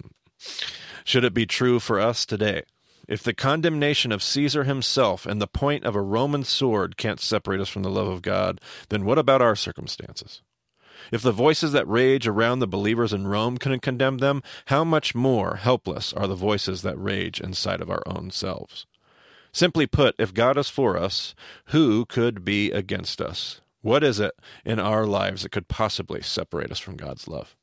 Should 1.04 1.24
it 1.24 1.34
be 1.34 1.44
true 1.44 1.78
for 1.78 2.00
us 2.00 2.24
today? 2.24 2.62
If 3.06 3.22
the 3.22 3.34
condemnation 3.34 4.10
of 4.10 4.22
Caesar 4.22 4.64
himself 4.64 5.26
and 5.26 5.42
the 5.42 5.46
point 5.46 5.84
of 5.84 5.94
a 5.94 6.00
Roman 6.00 6.44
sword 6.44 6.96
can't 6.96 7.20
separate 7.20 7.60
us 7.60 7.68
from 7.68 7.82
the 7.82 7.90
love 7.90 8.06
of 8.06 8.22
God, 8.22 8.60
then 8.88 9.04
what 9.04 9.18
about 9.18 9.42
our 9.42 9.56
circumstances? 9.56 10.40
If 11.10 11.20
the 11.20 11.32
voices 11.32 11.72
that 11.72 11.88
rage 11.88 12.26
around 12.26 12.60
the 12.60 12.66
believers 12.66 13.12
in 13.12 13.26
Rome 13.26 13.58
couldn't 13.58 13.82
condemn 13.82 14.18
them, 14.18 14.42
how 14.66 14.84
much 14.84 15.14
more 15.14 15.56
helpless 15.56 16.14
are 16.14 16.26
the 16.26 16.34
voices 16.34 16.80
that 16.82 16.96
rage 16.96 17.40
inside 17.40 17.82
of 17.82 17.90
our 17.90 18.02
own 18.06 18.30
selves? 18.30 18.86
Simply 19.52 19.86
put, 19.86 20.14
if 20.18 20.32
God 20.32 20.56
is 20.56 20.70
for 20.70 20.96
us, 20.96 21.34
who 21.66 22.06
could 22.06 22.44
be 22.44 22.70
against 22.70 23.20
us? 23.20 23.60
What 23.82 24.02
is 24.04 24.20
it 24.20 24.32
in 24.64 24.78
our 24.78 25.04
lives 25.04 25.42
that 25.42 25.52
could 25.52 25.68
possibly 25.68 26.22
separate 26.22 26.70
us 26.70 26.78
from 26.78 26.96
God's 26.96 27.28
love? 27.28 27.56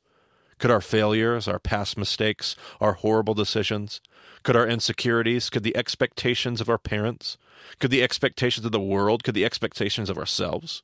Could 0.59 0.69
our 0.69 0.81
failures, 0.81 1.47
our 1.47 1.59
past 1.59 1.97
mistakes, 1.97 2.57
our 2.81 2.93
horrible 2.93 3.33
decisions, 3.33 4.01
could 4.43 4.57
our 4.57 4.67
insecurities, 4.67 5.49
could 5.49 5.63
the 5.63 5.77
expectations 5.77 6.59
of 6.59 6.69
our 6.69 6.77
parents, 6.77 7.37
could 7.79 7.91
the 7.91 8.03
expectations 8.03 8.65
of 8.65 8.73
the 8.73 8.79
world, 8.79 9.23
could 9.23 9.35
the 9.35 9.45
expectations 9.45 10.09
of 10.09 10.17
ourselves, 10.17 10.83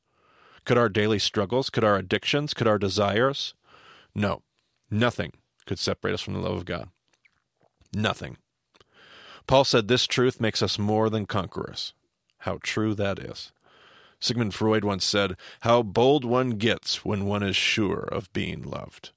could 0.63 0.77
our 0.77 0.87
daily 0.87 1.19
struggles, 1.19 1.69
could 1.69 1.83
our 1.83 1.97
addictions, 1.97 2.53
could 2.53 2.67
our 2.67 2.79
desires? 2.79 3.53
No, 4.15 4.41
nothing 4.89 5.33
could 5.65 5.79
separate 5.79 6.13
us 6.13 6.21
from 6.21 6.33
the 6.33 6.39
love 6.39 6.55
of 6.55 6.65
God. 6.65 6.89
Nothing. 7.93 8.37
Paul 9.47 9.65
said 9.65 9.87
this 9.87 10.07
truth 10.07 10.39
makes 10.39 10.63
us 10.63 10.79
more 10.79 11.09
than 11.09 11.25
conquerors. 11.25 11.93
How 12.39 12.59
true 12.63 12.95
that 12.95 13.19
is. 13.19 13.51
Sigmund 14.25 14.55
Freud 14.55 14.83
once 14.83 15.05
said, 15.05 15.38
How 15.61 15.83
bold 15.83 16.25
one 16.25 16.51
gets 16.51 17.05
when 17.05 17.25
one 17.25 17.43
is 17.43 17.55
sure 17.55 18.09
of 18.11 18.33
being 18.33 18.63
loved. 18.63 19.11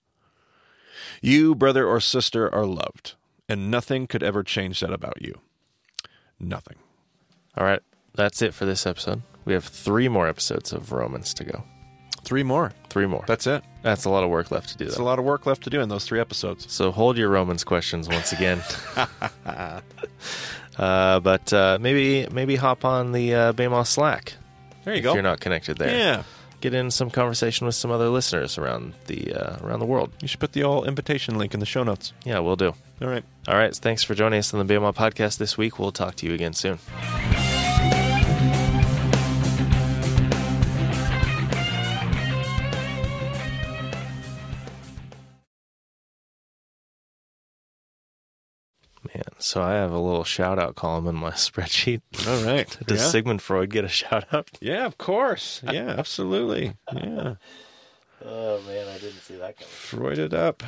You, 1.22 1.54
brother 1.54 1.86
or 1.86 1.98
sister, 1.98 2.54
are 2.54 2.66
loved, 2.66 3.14
and 3.48 3.70
nothing 3.70 4.06
could 4.06 4.22
ever 4.22 4.42
change 4.42 4.80
that 4.80 4.92
about 4.92 5.22
you. 5.22 5.40
Nothing. 6.38 6.76
All 7.56 7.64
right, 7.64 7.80
that's 8.14 8.42
it 8.42 8.52
for 8.52 8.66
this 8.66 8.86
episode. 8.86 9.22
We 9.46 9.54
have 9.54 9.64
three 9.64 10.08
more 10.08 10.28
episodes 10.28 10.72
of 10.72 10.92
Romans 10.92 11.32
to 11.34 11.44
go. 11.44 11.64
Three 12.22 12.42
more. 12.42 12.72
Three 12.90 13.06
more. 13.06 13.24
That's 13.26 13.46
it. 13.46 13.64
That's 13.80 14.04
a 14.04 14.10
lot 14.10 14.24
of 14.24 14.28
work 14.28 14.50
left 14.50 14.68
to 14.70 14.76
do. 14.76 14.84
That's 14.84 14.98
Though. 14.98 15.04
a 15.04 15.06
lot 15.06 15.18
of 15.18 15.24
work 15.24 15.46
left 15.46 15.62
to 15.64 15.70
do 15.70 15.80
in 15.80 15.88
those 15.88 16.04
three 16.04 16.20
episodes. 16.20 16.70
So 16.70 16.92
hold 16.92 17.16
your 17.16 17.30
Romans 17.30 17.64
questions 17.64 18.08
once 18.08 18.32
again. 18.32 18.62
uh, 20.76 21.20
but 21.20 21.50
uh, 21.54 21.78
maybe 21.80 22.28
maybe 22.30 22.56
hop 22.56 22.84
on 22.84 23.12
the 23.12 23.34
uh, 23.34 23.84
Slack 23.84 24.34
There 24.84 24.94
you 24.94 24.98
if 24.98 25.04
go. 25.04 25.14
you're 25.14 25.22
not 25.22 25.40
connected 25.40 25.78
there. 25.78 25.96
Yeah. 25.96 26.22
Get 26.60 26.74
in 26.74 26.90
some 26.90 27.08
conversation 27.10 27.66
with 27.66 27.76
some 27.76 27.90
other 27.92 28.08
listeners 28.08 28.58
around 28.58 28.94
the 29.06 29.32
uh, 29.32 29.58
around 29.64 29.78
the 29.78 29.86
world. 29.86 30.10
You 30.20 30.26
should 30.26 30.40
put 30.40 30.52
the 30.52 30.64
all 30.64 30.84
invitation 30.84 31.38
link 31.38 31.54
in 31.54 31.60
the 31.60 31.66
show 31.66 31.84
notes. 31.84 32.12
Yeah, 32.24 32.40
we'll 32.40 32.56
do. 32.56 32.74
All 33.00 33.08
right. 33.08 33.22
All 33.46 33.54
right. 33.54 33.74
Thanks 33.74 34.02
for 34.02 34.14
joining 34.16 34.40
us 34.40 34.52
on 34.52 34.66
the 34.66 34.74
BEMA 34.74 34.92
podcast 34.92 35.38
this 35.38 35.56
week. 35.56 35.78
We'll 35.78 35.92
talk 35.92 36.16
to 36.16 36.26
you 36.26 36.34
again 36.34 36.54
soon. 36.54 36.78
Man, 49.14 49.24
so 49.38 49.62
I 49.62 49.72
have 49.74 49.92
a 49.92 49.98
little 49.98 50.24
shout 50.24 50.58
out 50.58 50.74
column 50.74 51.06
in 51.06 51.14
my 51.14 51.30
spreadsheet. 51.32 52.02
All 52.26 52.44
right. 52.44 52.68
Does 52.86 53.00
yeah. 53.00 53.06
Sigmund 53.08 53.42
Freud 53.42 53.70
get 53.70 53.84
a 53.84 53.88
shout 53.88 54.24
out? 54.32 54.50
yeah, 54.60 54.84
of 54.86 54.98
course. 54.98 55.62
Yeah, 55.64 55.94
absolutely. 55.98 56.74
Yeah. 56.92 57.34
Oh 58.24 58.60
man, 58.66 58.88
I 58.88 58.98
didn't 58.98 59.20
see 59.20 59.36
that 59.36 59.56
coming. 59.56 59.70
Freud 59.70 60.18
it 60.18 60.34
up. 60.34 60.62